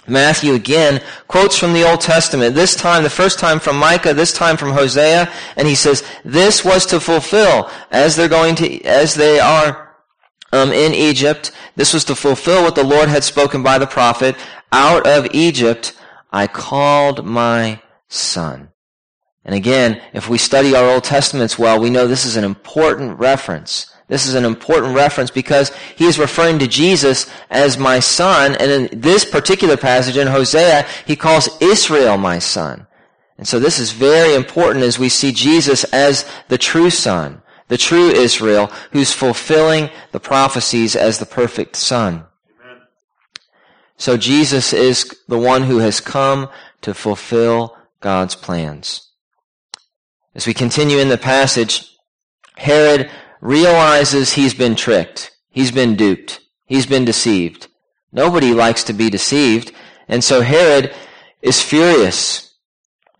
Matthew 0.06 0.54
again 0.54 1.02
quotes 1.28 1.56
from 1.56 1.72
the 1.72 1.88
Old 1.88 2.00
Testament, 2.00 2.54
this 2.54 2.74
time, 2.74 3.02
the 3.02 3.10
first 3.10 3.38
time 3.38 3.60
from 3.60 3.76
Micah, 3.76 4.14
this 4.14 4.32
time 4.32 4.56
from 4.56 4.72
Hosea, 4.72 5.32
and 5.56 5.68
he 5.68 5.74
says, 5.74 6.02
this 6.24 6.64
was 6.64 6.84
to 6.86 7.00
fulfill, 7.00 7.70
as 7.90 8.16
they're 8.16 8.28
going 8.28 8.54
to, 8.56 8.82
as 8.84 9.14
they 9.14 9.38
are 9.38 9.96
um, 10.52 10.72
in 10.72 10.92
Egypt, 10.94 11.52
this 11.76 11.94
was 11.94 12.04
to 12.04 12.14
fulfill 12.14 12.62
what 12.62 12.74
the 12.74 12.84
Lord 12.84 13.08
had 13.08 13.24
spoken 13.24 13.62
by 13.62 13.78
the 13.78 13.86
prophet, 13.86 14.36
out 14.72 15.06
of 15.06 15.28
Egypt 15.32 15.96
I 16.32 16.46
called 16.48 17.24
my 17.24 17.80
son. 18.08 18.70
And 19.44 19.54
again, 19.54 20.02
if 20.12 20.28
we 20.28 20.38
study 20.38 20.74
our 20.74 20.90
Old 20.90 21.04
Testaments 21.04 21.58
well, 21.58 21.80
we 21.80 21.90
know 21.90 22.06
this 22.06 22.24
is 22.24 22.36
an 22.36 22.44
important 22.44 23.18
reference 23.18 23.93
this 24.08 24.26
is 24.26 24.34
an 24.34 24.44
important 24.44 24.94
reference 24.94 25.30
because 25.30 25.74
he 25.96 26.04
is 26.04 26.18
referring 26.18 26.58
to 26.58 26.66
Jesus 26.66 27.26
as 27.50 27.78
my 27.78 28.00
son. 28.00 28.54
And 28.56 28.70
in 28.70 29.00
this 29.00 29.24
particular 29.24 29.76
passage 29.76 30.16
in 30.16 30.26
Hosea, 30.26 30.86
he 31.06 31.16
calls 31.16 31.48
Israel 31.60 32.18
my 32.18 32.38
son. 32.38 32.86
And 33.38 33.48
so 33.48 33.58
this 33.58 33.78
is 33.78 33.92
very 33.92 34.34
important 34.34 34.84
as 34.84 34.98
we 34.98 35.08
see 35.08 35.32
Jesus 35.32 35.84
as 35.84 36.28
the 36.48 36.58
true 36.58 36.90
son, 36.90 37.42
the 37.68 37.78
true 37.78 38.10
Israel, 38.10 38.70
who's 38.92 39.12
fulfilling 39.12 39.90
the 40.12 40.20
prophecies 40.20 40.94
as 40.94 41.18
the 41.18 41.26
perfect 41.26 41.74
son. 41.74 42.26
Amen. 42.62 42.82
So 43.96 44.16
Jesus 44.16 44.72
is 44.72 45.16
the 45.28 45.38
one 45.38 45.62
who 45.62 45.78
has 45.78 46.00
come 46.00 46.48
to 46.82 46.94
fulfill 46.94 47.76
God's 48.00 48.36
plans. 48.36 49.10
As 50.34 50.46
we 50.46 50.52
continue 50.52 50.98
in 50.98 51.08
the 51.08 51.18
passage, 51.18 51.90
Herod 52.56 53.10
realizes 53.44 54.32
he's 54.32 54.54
been 54.54 54.74
tricked. 54.74 55.30
He's 55.50 55.70
been 55.70 55.94
duped. 55.94 56.40
He's 56.64 56.86
been 56.86 57.04
deceived. 57.04 57.68
Nobody 58.10 58.52
likes 58.52 58.82
to 58.84 58.92
be 58.92 59.10
deceived. 59.10 59.70
And 60.08 60.24
so 60.24 60.40
Herod 60.40 60.92
is 61.42 61.62
furious. 61.62 62.54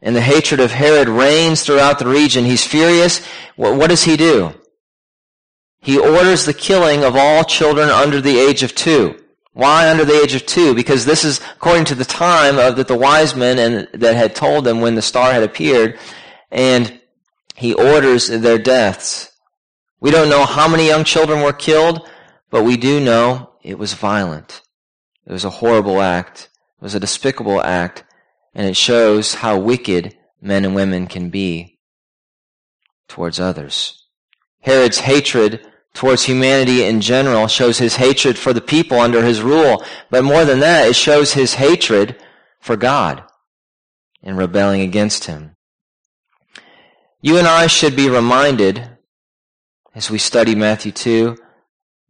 And 0.01 0.17
the 0.17 0.23
hatred 0.23 0.61
of 0.61 0.73
Herod 0.73 1.09
reigns 1.09 1.63
throughout 1.63 1.99
the 1.99 2.09
region. 2.09 2.45
He's 2.45 2.67
furious. 2.67 3.25
What, 3.57 3.77
what 3.77 3.91
does 3.91 4.05
he 4.05 4.17
do? 4.17 4.55
He 5.79 5.99
orders 5.99 6.47
the 6.47 6.55
killing 6.55 7.05
of 7.05 7.15
all 7.15 7.45
children 7.45 7.91
under 7.91 8.21
the 8.21 8.39
age 8.39 8.63
of 8.63 8.75
two. 8.75 9.23
Why 9.53 9.91
under 9.91 10.07
the 10.07 10.19
age 10.21 10.35
of 10.35 10.47
two? 10.47 10.75
Because 10.75 11.05
this 11.05 11.25
is 11.25 11.41
according 11.55 11.85
to 11.87 11.95
the 11.95 12.05
time 12.05 12.59
of 12.59 12.77
that 12.77 12.89
the 12.89 12.97
wise 12.97 13.37
men 13.37 13.59
and 13.59 14.01
that 14.01 14.17
had 14.17 14.35
told 14.35 14.65
them 14.65 14.81
when 14.81 14.95
the 14.95 15.03
star 15.03 15.33
had 15.33 15.43
appeared, 15.43 15.99
and 16.51 16.99
he 17.55 17.75
orders 17.75 18.29
their 18.29 18.59
deaths. 18.59 19.31
We 20.05 20.11
don't 20.11 20.29
know 20.29 20.45
how 20.45 20.69
many 20.69 20.87
young 20.87 21.05
children 21.05 21.41
were 21.41 21.55
killed, 21.55 22.07
but 22.51 22.63
we 22.63 22.77
do 22.77 23.01
know 23.01 23.55
it 23.63 23.79
was 23.79 23.95
violent. 23.95 24.61
It 25.27 25.33
was 25.33 25.47
a 25.47 25.57
horrible 25.65 26.03
act. 26.03 26.51
It 26.79 26.85
was 26.85 26.95
a 26.95 27.01
despicable 27.01 27.63
act, 27.63 28.05
and 28.55 28.67
it 28.67 28.77
shows 28.77 29.33
how 29.37 29.59
wicked 29.59 30.15
men 30.43 30.67
and 30.67 30.75
women 30.75 31.07
can 31.07 31.31
be 31.31 31.79
towards 33.09 33.41
others. 33.41 34.05
Herod's 34.61 34.99
hatred 34.99 35.67
towards 35.95 36.25
humanity 36.25 36.85
in 36.85 37.01
general 37.01 37.47
shows 37.47 37.79
his 37.79 37.97
hatred 37.97 38.37
for 38.37 38.53
the 38.53 38.61
people 38.61 39.01
under 39.01 39.25
his 39.25 39.41
rule, 39.41 39.83
but 40.11 40.23
more 40.23 40.45
than 40.45 40.61
that, 40.61 40.87
it 40.87 40.97
shows 40.97 41.33
his 41.33 41.55
hatred 41.55 42.23
for 42.61 42.77
God 42.77 43.25
in 44.23 44.37
rebelling 44.37 44.83
against 44.83 45.25
him. 45.25 45.57
You 47.23 47.39
and 47.39 47.47
I 47.47 47.69
should 47.69 47.97
be 47.97 48.11
reminded 48.11 48.94
as 49.95 50.11
we 50.11 50.19
study 50.19 50.55
Matthew 50.55 50.93
2 50.93 51.37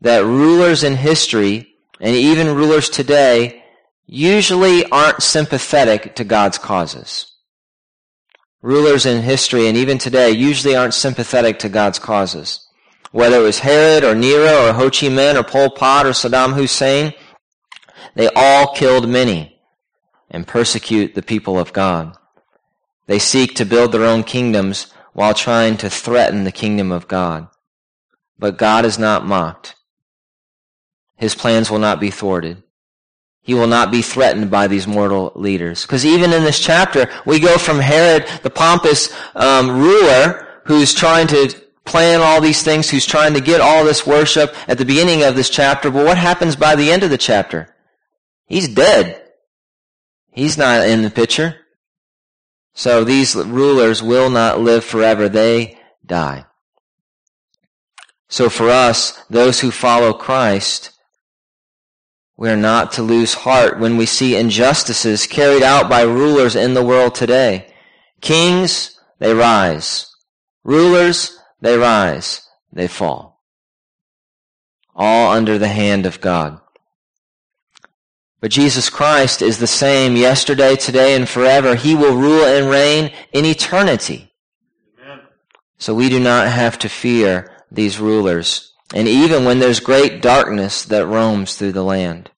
that 0.00 0.24
rulers 0.24 0.82
in 0.84 0.96
history 0.96 1.68
and 2.00 2.14
even 2.14 2.54
rulers 2.54 2.88
today 2.88 3.62
usually 4.06 4.84
aren't 4.90 5.22
sympathetic 5.22 6.14
to 6.16 6.24
God's 6.24 6.58
causes. 6.58 7.32
Rulers 8.62 9.06
in 9.06 9.22
history 9.22 9.68
and 9.68 9.76
even 9.76 9.98
today 9.98 10.30
usually 10.30 10.74
aren't 10.74 10.94
sympathetic 10.94 11.58
to 11.60 11.68
God's 11.68 11.98
causes. 11.98 12.66
Whether 13.12 13.40
it 13.40 13.44
was 13.44 13.60
Herod 13.60 14.04
or 14.04 14.14
Nero 14.14 14.68
or 14.68 14.72
Ho 14.72 14.90
Chi 14.90 15.06
Minh 15.06 15.38
or 15.38 15.44
Pol 15.44 15.70
Pot 15.70 16.06
or 16.06 16.10
Saddam 16.10 16.54
Hussein, 16.54 17.12
they 18.14 18.28
all 18.34 18.74
killed 18.74 19.08
many 19.08 19.60
and 20.30 20.46
persecute 20.46 21.14
the 21.14 21.22
people 21.22 21.58
of 21.58 21.72
God. 21.72 22.16
They 23.06 23.18
seek 23.18 23.54
to 23.56 23.66
build 23.66 23.92
their 23.92 24.04
own 24.04 24.24
kingdoms 24.24 24.92
while 25.12 25.34
trying 25.34 25.76
to 25.76 25.90
threaten 25.90 26.44
the 26.44 26.52
kingdom 26.52 26.90
of 26.90 27.06
God. 27.06 27.48
But 28.38 28.58
God 28.58 28.84
is 28.84 28.98
not 28.98 29.26
mocked. 29.26 29.74
His 31.16 31.34
plans 31.34 31.70
will 31.70 31.78
not 31.78 32.00
be 32.00 32.10
thwarted. 32.10 32.62
He 33.42 33.54
will 33.54 33.66
not 33.66 33.92
be 33.92 34.02
threatened 34.02 34.50
by 34.50 34.68
these 34.68 34.86
mortal 34.86 35.32
leaders. 35.34 35.82
Because 35.82 36.04
even 36.06 36.32
in 36.32 36.44
this 36.44 36.58
chapter, 36.58 37.10
we 37.26 37.38
go 37.38 37.58
from 37.58 37.78
Herod, 37.78 38.26
the 38.42 38.50
pompous 38.50 39.14
um, 39.34 39.78
ruler, 39.78 40.60
who's 40.64 40.94
trying 40.94 41.26
to 41.28 41.54
plan 41.84 42.20
all 42.22 42.40
these 42.40 42.62
things, 42.62 42.88
who's 42.88 43.04
trying 43.04 43.34
to 43.34 43.40
get 43.40 43.60
all 43.60 43.84
this 43.84 44.06
worship 44.06 44.56
at 44.66 44.78
the 44.78 44.84
beginning 44.84 45.22
of 45.22 45.36
this 45.36 45.50
chapter. 45.50 45.90
But 45.90 46.06
what 46.06 46.16
happens 46.16 46.56
by 46.56 46.74
the 46.74 46.90
end 46.90 47.02
of 47.02 47.10
the 47.10 47.18
chapter? 47.18 47.74
He's 48.46 48.68
dead. 48.68 49.22
He's 50.30 50.56
not 50.56 50.86
in 50.86 51.02
the 51.02 51.10
picture. 51.10 51.56
So 52.72 53.04
these 53.04 53.36
rulers 53.36 54.02
will 54.02 54.30
not 54.30 54.60
live 54.60 54.84
forever. 54.84 55.28
They 55.28 55.78
die. 56.04 56.46
So 58.28 58.48
for 58.48 58.70
us, 58.70 59.22
those 59.30 59.60
who 59.60 59.70
follow 59.70 60.12
Christ, 60.12 60.90
we 62.36 62.50
are 62.50 62.56
not 62.56 62.92
to 62.92 63.02
lose 63.02 63.34
heart 63.34 63.78
when 63.78 63.96
we 63.96 64.06
see 64.06 64.36
injustices 64.36 65.26
carried 65.26 65.62
out 65.62 65.88
by 65.88 66.02
rulers 66.02 66.56
in 66.56 66.74
the 66.74 66.84
world 66.84 67.14
today. 67.14 67.72
Kings, 68.20 68.98
they 69.20 69.34
rise. 69.34 70.10
Rulers, 70.64 71.38
they 71.60 71.78
rise. 71.78 72.48
They 72.72 72.88
fall. 72.88 73.42
All 74.96 75.32
under 75.32 75.58
the 75.58 75.68
hand 75.68 76.06
of 76.06 76.20
God. 76.20 76.60
But 78.40 78.50
Jesus 78.50 78.90
Christ 78.90 79.40
is 79.40 79.58
the 79.58 79.66
same 79.66 80.16
yesterday, 80.16 80.76
today, 80.76 81.14
and 81.14 81.28
forever. 81.28 81.76
He 81.76 81.94
will 81.94 82.16
rule 82.16 82.44
and 82.44 82.68
reign 82.68 83.12
in 83.32 83.44
eternity. 83.44 84.32
Amen. 85.00 85.20
So 85.78 85.94
we 85.94 86.08
do 86.08 86.20
not 86.20 86.48
have 86.48 86.78
to 86.80 86.88
fear 86.88 87.53
these 87.70 87.98
rulers, 87.98 88.72
and 88.94 89.08
even 89.08 89.44
when 89.44 89.58
there's 89.58 89.80
great 89.80 90.22
darkness 90.22 90.84
that 90.84 91.06
roams 91.06 91.54
through 91.54 91.72
the 91.72 91.82
land. 91.82 92.30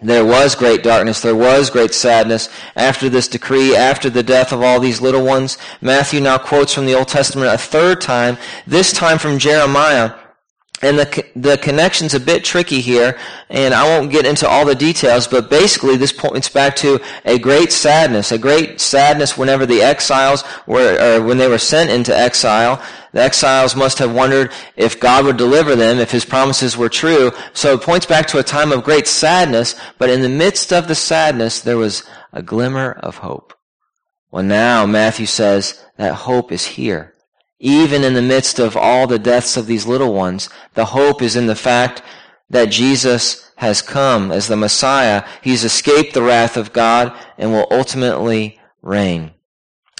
There 0.00 0.24
was 0.24 0.54
great 0.54 0.84
darkness, 0.84 1.20
there 1.20 1.34
was 1.34 1.70
great 1.70 1.92
sadness 1.92 2.48
after 2.76 3.08
this 3.08 3.26
decree, 3.26 3.74
after 3.74 4.08
the 4.08 4.22
death 4.22 4.52
of 4.52 4.62
all 4.62 4.78
these 4.78 5.00
little 5.00 5.24
ones. 5.24 5.58
Matthew 5.80 6.20
now 6.20 6.38
quotes 6.38 6.72
from 6.72 6.86
the 6.86 6.94
Old 6.94 7.08
Testament 7.08 7.52
a 7.52 7.58
third 7.58 8.00
time, 8.00 8.38
this 8.64 8.92
time 8.92 9.18
from 9.18 9.40
Jeremiah, 9.40 10.14
and 10.82 10.96
the, 10.98 11.24
the 11.34 11.58
connection's 11.58 12.14
a 12.14 12.20
bit 12.20 12.44
tricky 12.44 12.80
here, 12.80 13.18
and 13.50 13.74
I 13.74 13.82
won't 13.84 14.12
get 14.12 14.26
into 14.26 14.48
all 14.48 14.64
the 14.64 14.76
details, 14.76 15.26
but 15.26 15.50
basically 15.50 15.96
this 15.96 16.12
points 16.12 16.48
back 16.48 16.76
to 16.76 17.00
a 17.24 17.38
great 17.38 17.72
sadness, 17.72 18.30
a 18.30 18.38
great 18.38 18.80
sadness 18.80 19.36
whenever 19.36 19.66
the 19.66 19.82
exiles 19.82 20.44
were, 20.66 20.96
or 21.00 21.22
when 21.22 21.38
they 21.38 21.48
were 21.48 21.58
sent 21.58 21.90
into 21.90 22.16
exile. 22.16 22.80
The 23.12 23.22
exiles 23.22 23.74
must 23.74 23.98
have 23.98 24.14
wondered 24.14 24.52
if 24.76 25.00
God 25.00 25.24
would 25.24 25.36
deliver 25.36 25.74
them, 25.74 25.98
if 25.98 26.10
his 26.10 26.24
promises 26.24 26.76
were 26.76 26.88
true. 26.88 27.32
So 27.52 27.74
it 27.74 27.82
points 27.82 28.06
back 28.06 28.26
to 28.28 28.38
a 28.38 28.42
time 28.42 28.72
of 28.72 28.84
great 28.84 29.06
sadness, 29.06 29.74
but 29.98 30.10
in 30.10 30.22
the 30.22 30.28
midst 30.28 30.72
of 30.72 30.88
the 30.88 30.94
sadness, 30.94 31.60
there 31.60 31.78
was 31.78 32.04
a 32.32 32.42
glimmer 32.42 32.92
of 32.92 33.18
hope. 33.18 33.54
Well, 34.30 34.44
now 34.44 34.84
Matthew 34.84 35.26
says 35.26 35.82
that 35.96 36.14
hope 36.14 36.52
is 36.52 36.66
here. 36.66 37.14
Even 37.58 38.04
in 38.04 38.14
the 38.14 38.22
midst 38.22 38.58
of 38.58 38.76
all 38.76 39.06
the 39.06 39.18
deaths 39.18 39.56
of 39.56 39.66
these 39.66 39.86
little 39.86 40.12
ones, 40.12 40.48
the 40.74 40.84
hope 40.86 41.22
is 41.22 41.34
in 41.34 41.46
the 41.46 41.56
fact 41.56 42.02
that 42.50 42.66
Jesus 42.66 43.50
has 43.56 43.82
come 43.82 44.30
as 44.30 44.46
the 44.46 44.56
Messiah. 44.56 45.24
He's 45.42 45.64
escaped 45.64 46.14
the 46.14 46.22
wrath 46.22 46.56
of 46.56 46.72
God 46.72 47.12
and 47.36 47.52
will 47.52 47.66
ultimately 47.70 48.60
reign. 48.82 49.32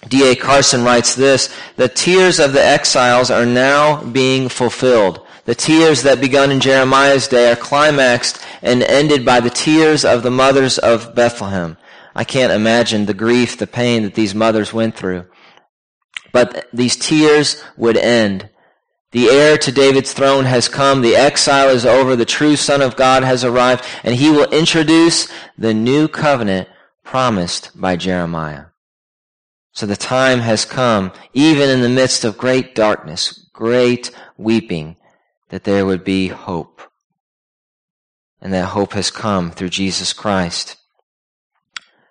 D.A. 0.06 0.36
Carson 0.36 0.84
writes 0.84 1.14
this, 1.14 1.52
the 1.76 1.88
tears 1.88 2.38
of 2.38 2.52
the 2.52 2.64
exiles 2.64 3.30
are 3.30 3.46
now 3.46 4.02
being 4.04 4.48
fulfilled. 4.48 5.26
The 5.44 5.54
tears 5.54 6.02
that 6.02 6.20
begun 6.20 6.50
in 6.50 6.60
Jeremiah's 6.60 7.26
day 7.26 7.50
are 7.50 7.56
climaxed 7.56 8.38
and 8.62 8.82
ended 8.82 9.24
by 9.24 9.40
the 9.40 9.50
tears 9.50 10.04
of 10.04 10.22
the 10.22 10.30
mothers 10.30 10.78
of 10.78 11.14
Bethlehem. 11.14 11.76
I 12.14 12.24
can't 12.24 12.52
imagine 12.52 13.06
the 13.06 13.14
grief, 13.14 13.58
the 13.58 13.66
pain 13.66 14.02
that 14.02 14.14
these 14.14 14.34
mothers 14.34 14.72
went 14.72 14.94
through. 14.94 15.26
But 16.32 16.68
these 16.72 16.96
tears 16.96 17.62
would 17.76 17.96
end. 17.96 18.50
The 19.12 19.28
heir 19.28 19.56
to 19.58 19.72
David's 19.72 20.12
throne 20.12 20.44
has 20.44 20.68
come. 20.68 21.00
The 21.00 21.16
exile 21.16 21.70
is 21.70 21.86
over. 21.86 22.14
The 22.14 22.26
true 22.26 22.56
Son 22.56 22.82
of 22.82 22.96
God 22.96 23.24
has 23.24 23.42
arrived. 23.42 23.84
And 24.04 24.14
he 24.14 24.30
will 24.30 24.50
introduce 24.50 25.32
the 25.56 25.72
new 25.72 26.08
covenant 26.08 26.68
promised 27.04 27.70
by 27.74 27.96
Jeremiah. 27.96 28.66
So 29.72 29.86
the 29.86 29.96
time 29.96 30.40
has 30.40 30.64
come, 30.64 31.12
even 31.32 31.68
in 31.68 31.82
the 31.82 31.88
midst 31.88 32.24
of 32.24 32.38
great 32.38 32.74
darkness, 32.74 33.48
great 33.52 34.10
weeping, 34.36 34.96
that 35.50 35.64
there 35.64 35.86
would 35.86 36.04
be 36.04 36.28
hope. 36.28 36.82
And 38.40 38.52
that 38.52 38.66
hope 38.66 38.92
has 38.92 39.10
come 39.10 39.50
through 39.50 39.70
Jesus 39.70 40.12
Christ. 40.12 40.76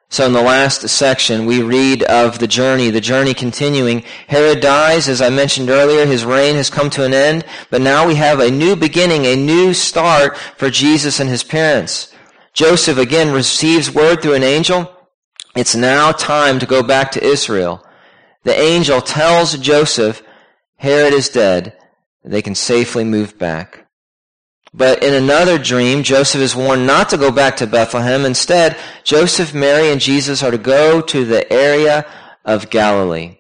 So 0.10 0.26
in 0.26 0.32
the 0.32 0.42
last 0.42 0.88
section, 0.88 1.46
we 1.46 1.62
read 1.62 2.04
of 2.04 2.40
the 2.40 2.48
journey, 2.48 2.90
the 2.90 3.02
journey 3.02 3.34
continuing. 3.34 4.04
Herod 4.28 4.62
dies, 4.62 5.10
as 5.10 5.22
I 5.22 5.30
mentioned 5.30 5.70
earlier, 5.70 6.06
his 6.06 6.24
reign 6.24 6.56
has 6.56 6.70
come 6.70 6.90
to 6.92 7.04
an 7.04 7.14
end, 7.14 7.44
but 7.70 7.82
now 7.82 8.08
we 8.08 8.16
have 8.16 8.40
a 8.40 8.50
new 8.50 8.78
beginning, 8.78 9.26
a 9.26 9.36
new 9.36 9.74
start 9.74 10.38
for 10.38 10.70
Jesus 10.70 11.20
and 11.20 11.30
his 11.30 11.44
parents. 11.44 12.14
Joseph 12.54 12.98
again 12.98 13.34
receives 13.34 13.94
word 13.94 14.22
through 14.22 14.36
an 14.36 14.44
angel. 14.44 14.97
It's 15.58 15.76
now 15.76 16.12
time 16.12 16.60
to 16.60 16.68
go 16.68 16.84
back 16.84 17.12
to 17.14 17.24
Israel. 17.24 17.84
The 18.44 18.56
angel 18.56 19.02
tells 19.02 19.58
Joseph, 19.58 20.22
Herod 20.76 21.14
is 21.14 21.30
dead. 21.30 21.76
They 22.24 22.44
can 22.44 22.54
safely 22.54 23.04
move 23.04 23.40
back. 23.40 23.88
But 24.72 25.02
in 25.02 25.16
another 25.16 25.58
dream, 25.58 26.04
Joseph 26.04 26.42
is 26.42 26.56
warned 26.56 26.86
not 26.86 27.10
to 27.10 27.18
go 27.18 27.32
back 27.32 27.58
to 27.58 27.66
Bethlehem. 27.66 28.24
Instead, 28.24 28.78
Joseph, 29.04 29.56
Mary, 29.56 29.92
and 29.92 30.00
Jesus 30.00 30.44
are 30.44 30.52
to 30.52 30.60
go 30.60 31.02
to 31.02 31.26
the 31.26 31.52
area 31.52 32.06
of 32.46 32.70
Galilee. 32.70 33.40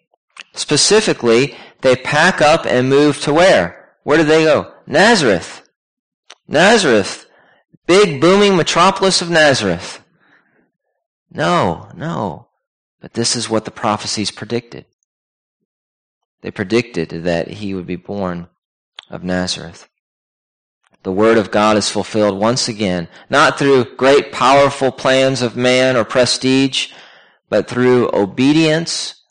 Specifically, 0.54 1.56
they 1.82 1.96
pack 1.96 2.42
up 2.42 2.66
and 2.66 2.90
move 2.90 3.22
to 3.22 3.34
where? 3.34 3.94
Where 4.06 4.18
do 4.18 4.24
they 4.24 4.44
go? 4.46 4.74
Nazareth. 4.88 5.70
Nazareth. 6.48 7.28
Big 7.86 8.20
booming 8.20 8.56
metropolis 8.56 9.22
of 9.22 9.30
Nazareth. 9.30 10.02
No, 11.30 11.90
no. 11.96 12.48
But 13.02 13.14
this 13.14 13.36
is 13.36 13.50
what 13.50 13.66
the 13.66 13.72
prophecies 13.72 14.32
predicted. 14.32 14.86
They 16.42 16.52
predicted 16.52 17.10
that 17.24 17.48
he 17.48 17.74
would 17.74 17.88
be 17.88 17.96
born 17.96 18.48
of 19.10 19.24
Nazareth 19.24 19.88
the 21.08 21.14
Word 21.14 21.38
of 21.38 21.52
God 21.52 21.78
is 21.78 21.90
fulfilled 21.90 22.38
once 22.38 22.68
again, 22.68 23.08
not 23.30 23.58
through 23.58 23.96
great 23.96 24.34
powerful 24.34 24.92
plans 24.92 25.42
of 25.42 25.56
man 25.56 25.96
or 25.96 26.04
prestige, 26.04 26.92
but 27.50 27.70
through 27.70 28.10
obedience 28.12 29.24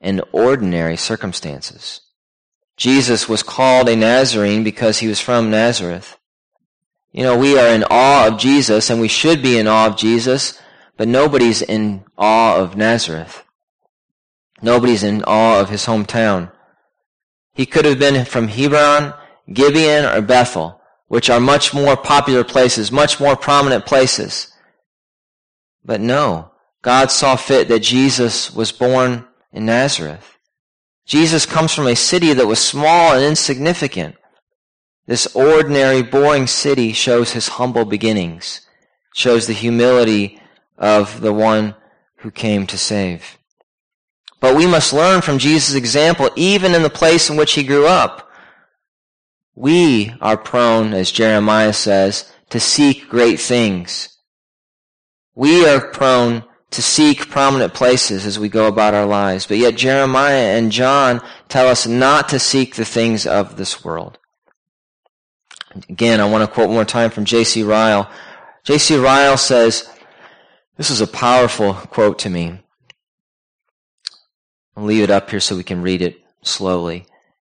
and 0.00 0.22
ordinary 0.32 0.96
circumstances. 0.96 2.00
Jesus 2.78 3.28
was 3.28 3.42
called 3.42 3.86
a 3.90 3.96
Nazarene 3.96 4.64
because 4.64 5.00
he 5.00 5.08
was 5.08 5.20
from 5.20 5.50
Nazareth. 5.50 6.16
You 7.12 7.24
know, 7.24 7.36
we 7.36 7.58
are 7.58 7.68
in 7.68 7.84
awe 7.90 8.26
of 8.26 8.38
Jesus 8.38 8.88
and 8.88 8.98
we 8.98 9.08
should 9.08 9.42
be 9.42 9.58
in 9.58 9.68
awe 9.68 9.88
of 9.88 9.96
Jesus, 9.98 10.58
but 10.98 11.08
nobody's 11.08 11.62
in 11.62 12.04
awe 12.18 12.58
of 12.58 12.76
Nazareth. 12.76 13.42
Nobody's 14.60 15.02
in 15.02 15.24
awe 15.24 15.60
of 15.60 15.70
his 15.70 15.86
hometown. 15.86 16.52
He 17.54 17.64
could 17.64 17.86
have 17.86 17.98
been 17.98 18.26
from 18.26 18.48
Hebron, 18.48 19.14
Gibeon, 19.50 20.04
or 20.04 20.20
Bethel 20.20 20.78
which 21.08 21.30
are 21.30 21.40
much 21.40 21.74
more 21.74 21.96
popular 21.96 22.44
places, 22.44 22.92
much 22.92 23.18
more 23.18 23.34
prominent 23.34 23.86
places. 23.86 24.52
But 25.84 26.00
no, 26.00 26.52
God 26.82 27.10
saw 27.10 27.34
fit 27.34 27.68
that 27.68 27.80
Jesus 27.80 28.54
was 28.54 28.72
born 28.72 29.26
in 29.52 29.66
Nazareth. 29.66 30.36
Jesus 31.06 31.46
comes 31.46 31.72
from 31.74 31.86
a 31.86 31.96
city 31.96 32.34
that 32.34 32.46
was 32.46 32.58
small 32.58 33.14
and 33.14 33.24
insignificant. 33.24 34.16
This 35.06 35.34
ordinary, 35.34 36.02
boring 36.02 36.46
city 36.46 36.92
shows 36.92 37.32
his 37.32 37.48
humble 37.48 37.86
beginnings, 37.86 38.66
shows 39.14 39.46
the 39.46 39.54
humility 39.54 40.38
of 40.78 41.20
the 41.20 41.32
one 41.32 41.74
who 42.16 42.30
came 42.30 42.66
to 42.68 42.78
save. 42.78 43.38
But 44.40 44.56
we 44.56 44.66
must 44.66 44.92
learn 44.92 45.20
from 45.20 45.38
Jesus' 45.38 45.74
example, 45.74 46.30
even 46.36 46.74
in 46.74 46.82
the 46.82 46.90
place 46.90 47.28
in 47.28 47.36
which 47.36 47.54
he 47.54 47.64
grew 47.64 47.86
up. 47.86 48.30
We 49.54 50.14
are 50.20 50.36
prone, 50.36 50.94
as 50.94 51.10
Jeremiah 51.10 51.72
says, 51.72 52.32
to 52.50 52.60
seek 52.60 53.08
great 53.08 53.40
things. 53.40 54.16
We 55.34 55.68
are 55.68 55.80
prone 55.80 56.44
to 56.70 56.82
seek 56.82 57.28
prominent 57.28 57.74
places 57.74 58.26
as 58.26 58.38
we 58.38 58.48
go 58.48 58.66
about 58.66 58.94
our 58.94 59.06
lives. 59.06 59.46
But 59.46 59.58
yet 59.58 59.76
Jeremiah 59.76 60.56
and 60.56 60.70
John 60.70 61.20
tell 61.48 61.66
us 61.66 61.86
not 61.86 62.28
to 62.28 62.38
seek 62.38 62.74
the 62.74 62.84
things 62.84 63.26
of 63.26 63.56
this 63.56 63.84
world. 63.84 64.18
Again, 65.88 66.20
I 66.20 66.28
want 66.28 66.42
to 66.42 66.52
quote 66.52 66.68
one 66.68 66.74
more 66.74 66.84
time 66.84 67.10
from 67.10 67.24
J.C. 67.24 67.62
Ryle. 67.62 68.10
J.C. 68.64 68.96
Ryle 68.96 69.36
says, 69.36 69.88
this 70.78 70.90
is 70.90 71.02
a 71.02 71.06
powerful 71.06 71.74
quote 71.74 72.20
to 72.20 72.30
me. 72.30 72.60
I'll 74.76 74.84
leave 74.84 75.02
it 75.02 75.10
up 75.10 75.28
here 75.28 75.40
so 75.40 75.56
we 75.56 75.64
can 75.64 75.82
read 75.82 76.00
it 76.00 76.20
slowly. 76.42 77.04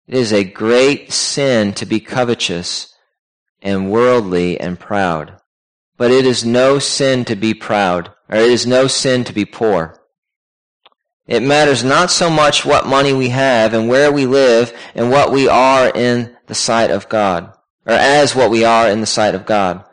It 0.08 0.16
is 0.16 0.32
a 0.32 0.44
great 0.44 1.12
sin 1.12 1.72
to 1.74 1.86
be 1.86 2.00
covetous 2.00 2.92
and 3.62 3.92
worldly 3.92 4.60
and 4.60 4.78
proud. 4.78 5.40
But 5.96 6.10
it 6.10 6.26
is 6.26 6.44
no 6.44 6.80
sin 6.80 7.24
to 7.26 7.36
be 7.36 7.54
proud, 7.54 8.12
or 8.28 8.36
it 8.36 8.50
is 8.50 8.66
no 8.66 8.88
sin 8.88 9.22
to 9.24 9.32
be 9.32 9.44
poor. 9.44 10.00
It 11.28 11.44
matters 11.44 11.84
not 11.84 12.10
so 12.10 12.28
much 12.28 12.64
what 12.64 12.88
money 12.88 13.12
we 13.12 13.28
have 13.28 13.72
and 13.72 13.88
where 13.88 14.10
we 14.10 14.26
live 14.26 14.76
and 14.96 15.10
what 15.10 15.30
we 15.30 15.46
are 15.46 15.88
in 15.94 16.36
the 16.48 16.56
sight 16.56 16.90
of 16.90 17.08
God, 17.08 17.56
or 17.86 17.94
as 17.94 18.34
what 18.34 18.50
we 18.50 18.64
are 18.64 18.90
in 18.90 19.00
the 19.00 19.06
sight 19.06 19.36
of 19.36 19.46
God. 19.46 19.84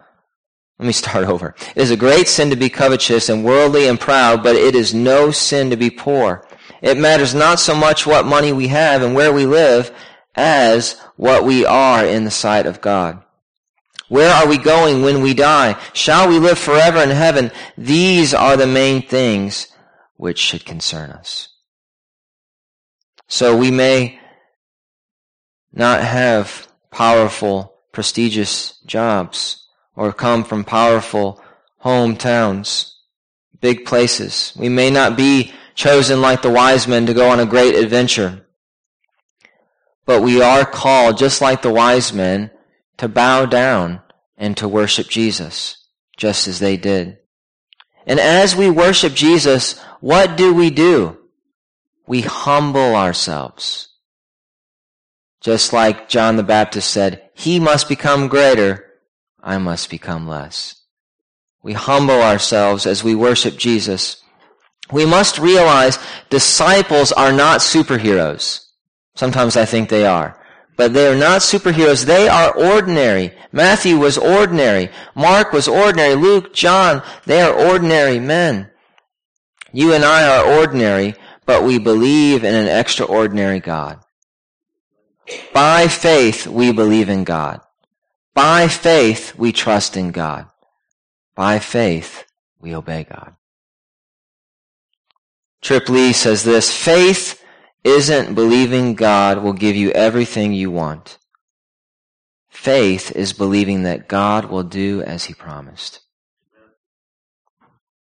Let 0.79 0.85
me 0.85 0.93
start 0.93 1.27
over. 1.27 1.55
It 1.75 1.81
is 1.81 1.91
a 1.91 1.97
great 1.97 2.29
sin 2.29 2.49
to 2.51 2.55
be 2.55 2.69
covetous 2.69 3.27
and 3.27 3.43
worldly 3.43 3.87
and 3.87 3.99
proud, 3.99 4.41
but 4.41 4.55
it 4.55 4.75
is 4.75 4.93
no 4.93 5.29
sin 5.29 5.69
to 5.71 5.77
be 5.77 5.89
poor. 5.89 6.47
It 6.81 6.97
matters 6.97 7.35
not 7.35 7.59
so 7.59 7.75
much 7.75 8.07
what 8.07 8.25
money 8.25 8.53
we 8.53 8.69
have 8.69 9.01
and 9.01 9.13
where 9.13 9.33
we 9.33 9.45
live 9.45 9.91
as 10.35 10.97
what 11.17 11.43
we 11.43 11.65
are 11.65 12.05
in 12.05 12.23
the 12.23 12.31
sight 12.31 12.65
of 12.65 12.79
God. 12.79 13.21
Where 14.07 14.33
are 14.33 14.47
we 14.47 14.57
going 14.57 15.03
when 15.03 15.21
we 15.21 15.33
die? 15.33 15.79
Shall 15.93 16.29
we 16.29 16.39
live 16.39 16.57
forever 16.57 17.03
in 17.03 17.09
heaven? 17.09 17.51
These 17.77 18.33
are 18.33 18.55
the 18.55 18.65
main 18.65 19.05
things 19.05 19.67
which 20.15 20.39
should 20.39 20.65
concern 20.65 21.11
us. 21.11 21.49
So 23.27 23.55
we 23.55 23.69
may 23.69 24.19
not 25.73 26.01
have 26.01 26.69
powerful, 26.89 27.75
prestigious 27.91 28.79
jobs 28.85 29.68
or 29.99 30.13
come 30.13 30.45
from 30.45 30.63
powerful 30.63 31.41
hometowns, 31.83 32.93
big 33.59 33.83
places. 33.83 34.53
We 34.57 34.69
may 34.69 34.89
not 34.89 35.17
be 35.17 35.51
chosen 35.75 36.21
like 36.21 36.41
the 36.41 36.49
wise 36.49 36.87
men 36.87 37.05
to 37.07 37.13
go 37.13 37.29
on 37.29 37.41
a 37.41 37.45
great 37.45 37.75
adventure. 37.75 38.47
But 40.05 40.21
we 40.21 40.41
are 40.41 40.63
called, 40.63 41.17
just 41.17 41.41
like 41.41 41.61
the 41.61 41.73
wise 41.73 42.13
men, 42.13 42.49
to 42.95 43.09
bow 43.09 43.45
down 43.45 44.01
and 44.37 44.55
to 44.55 44.69
worship 44.69 45.09
Jesus, 45.09 45.85
just 46.15 46.47
as 46.47 46.59
they 46.59 46.77
did. 46.77 47.17
And 48.07 48.21
as 48.21 48.55
we 48.55 48.69
worship 48.69 49.13
Jesus, 49.13 49.77
what 49.99 50.37
do 50.37 50.53
we 50.53 50.69
do? 50.69 51.17
We 52.07 52.21
humble 52.21 52.95
ourselves. 52.95 53.89
Just 55.41 55.73
like 55.73 56.07
John 56.07 56.37
the 56.37 56.43
Baptist 56.43 56.89
said, 56.89 57.29
He 57.33 57.59
must 57.59 57.89
become 57.89 58.29
greater, 58.29 58.88
I 59.43 59.57
must 59.57 59.89
become 59.89 60.27
less. 60.27 60.75
We 61.61 61.73
humble 61.73 62.21
ourselves 62.21 62.85
as 62.85 63.03
we 63.03 63.15
worship 63.15 63.57
Jesus 63.57 64.21
we 64.91 65.05
must 65.05 65.37
realize 65.37 65.99
disciples 66.29 67.11
are 67.11 67.31
not 67.31 67.61
superheroes. 67.61 68.65
Sometimes 69.15 69.55
I 69.55 69.65
think 69.65 69.89
they 69.89 70.05
are. 70.05 70.35
But 70.77 70.93
they 70.93 71.07
are 71.07 71.15
not 71.15 71.41
superheroes. 71.41 72.05
They 72.05 72.27
are 72.27 72.55
ordinary. 72.55 73.33
Matthew 73.51 73.97
was 73.97 74.17
ordinary. 74.17 74.89
Mark 75.13 75.51
was 75.51 75.67
ordinary. 75.67 76.15
Luke, 76.15 76.53
John, 76.53 77.03
they 77.25 77.41
are 77.41 77.53
ordinary 77.53 78.19
men. 78.19 78.71
You 79.73 79.93
and 79.93 80.03
I 80.03 80.37
are 80.37 80.57
ordinary, 80.57 81.15
but 81.45 81.63
we 81.63 81.77
believe 81.77 82.43
in 82.43 82.55
an 82.55 82.67
extraordinary 82.67 83.59
God. 83.59 83.99
By 85.53 85.87
faith, 85.87 86.47
we 86.47 86.71
believe 86.71 87.09
in 87.09 87.23
God. 87.23 87.61
By 88.33 88.67
faith, 88.67 89.35
we 89.37 89.51
trust 89.51 89.97
in 89.97 90.11
God. 90.11 90.47
By 91.35 91.59
faith, 91.59 92.25
we 92.59 92.75
obey 92.75 93.05
God. 93.09 93.35
Trip 95.61 95.89
Lee 95.89 96.13
says 96.13 96.43
this, 96.43 96.71
faith 96.71 97.43
isn't 97.83 98.35
believing 98.35 98.95
God 98.95 99.43
will 99.43 99.53
give 99.53 99.75
you 99.75 99.91
everything 99.91 100.53
you 100.53 100.71
want. 100.71 101.17
Faith 102.49 103.11
is 103.15 103.33
believing 103.33 103.83
that 103.83 104.07
God 104.07 104.45
will 104.45 104.63
do 104.63 105.01
as 105.03 105.25
he 105.25 105.33
promised. 105.33 106.01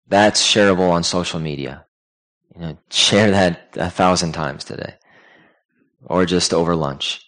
That's 0.07 0.41
shareable 0.43 0.91
on 0.91 1.03
social 1.03 1.39
media. 1.39 1.85
You 2.55 2.61
know, 2.61 2.79
share 2.91 3.31
that 3.31 3.75
a 3.77 3.91
thousand 3.91 4.33
times 4.33 4.65
today. 4.65 4.95
Or 6.05 6.25
just 6.25 6.55
over 6.55 6.75
lunch. 6.75 7.28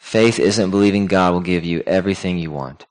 Faith 0.00 0.40
isn't 0.40 0.70
believing 0.70 1.06
God 1.06 1.32
will 1.32 1.40
give 1.40 1.64
you 1.64 1.84
everything 1.86 2.38
you 2.38 2.50
want. 2.50 2.86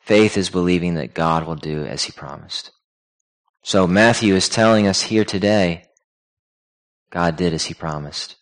Faith 0.00 0.36
is 0.36 0.50
believing 0.50 0.94
that 0.94 1.14
God 1.14 1.46
will 1.46 1.54
do 1.54 1.84
as 1.84 2.04
he 2.04 2.12
promised. 2.12 2.72
So 3.62 3.86
Matthew 3.86 4.34
is 4.34 4.48
telling 4.48 4.88
us 4.88 5.02
here 5.02 5.24
today, 5.24 5.84
God 7.10 7.36
did 7.36 7.52
as 7.52 7.66
he 7.66 7.74
promised. 7.74 8.36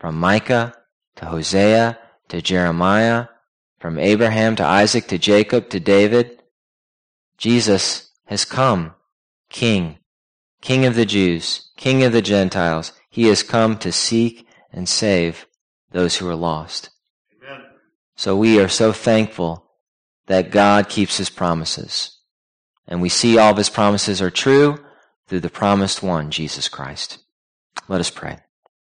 From 0.00 0.18
Micah 0.18 0.74
to 1.16 1.26
Hosea 1.26 1.98
to 2.28 2.42
Jeremiah, 2.42 3.26
from 3.78 3.98
Abraham 3.98 4.56
to 4.56 4.64
Isaac 4.64 5.06
to 5.08 5.18
Jacob 5.18 5.68
to 5.68 5.78
David, 5.78 6.42
Jesus 7.36 8.10
has 8.24 8.44
come, 8.44 8.94
King, 9.50 9.98
King 10.62 10.86
of 10.86 10.96
the 10.96 11.06
Jews, 11.06 11.70
King 11.76 12.02
of 12.02 12.12
the 12.12 12.22
Gentiles. 12.22 12.92
He 13.10 13.28
has 13.28 13.42
come 13.42 13.76
to 13.78 13.92
seek 13.92 14.48
and 14.72 14.88
save 14.88 15.46
those 15.92 16.16
who 16.16 16.28
are 16.28 16.34
lost. 16.34 16.88
So 18.16 18.36
we 18.36 18.60
are 18.60 18.68
so 18.68 18.92
thankful 18.92 19.64
that 20.26 20.50
God 20.50 20.88
keeps 20.88 21.16
his 21.16 21.30
promises. 21.30 22.18
And 22.86 23.00
we 23.00 23.08
see 23.08 23.38
all 23.38 23.52
of 23.52 23.56
his 23.56 23.70
promises 23.70 24.22
are 24.22 24.30
true 24.30 24.78
through 25.26 25.40
the 25.40 25.50
promised 25.50 26.02
one, 26.02 26.30
Jesus 26.30 26.68
Christ. 26.68 27.18
Let 27.88 28.00
us 28.00 28.10
pray. 28.10 28.43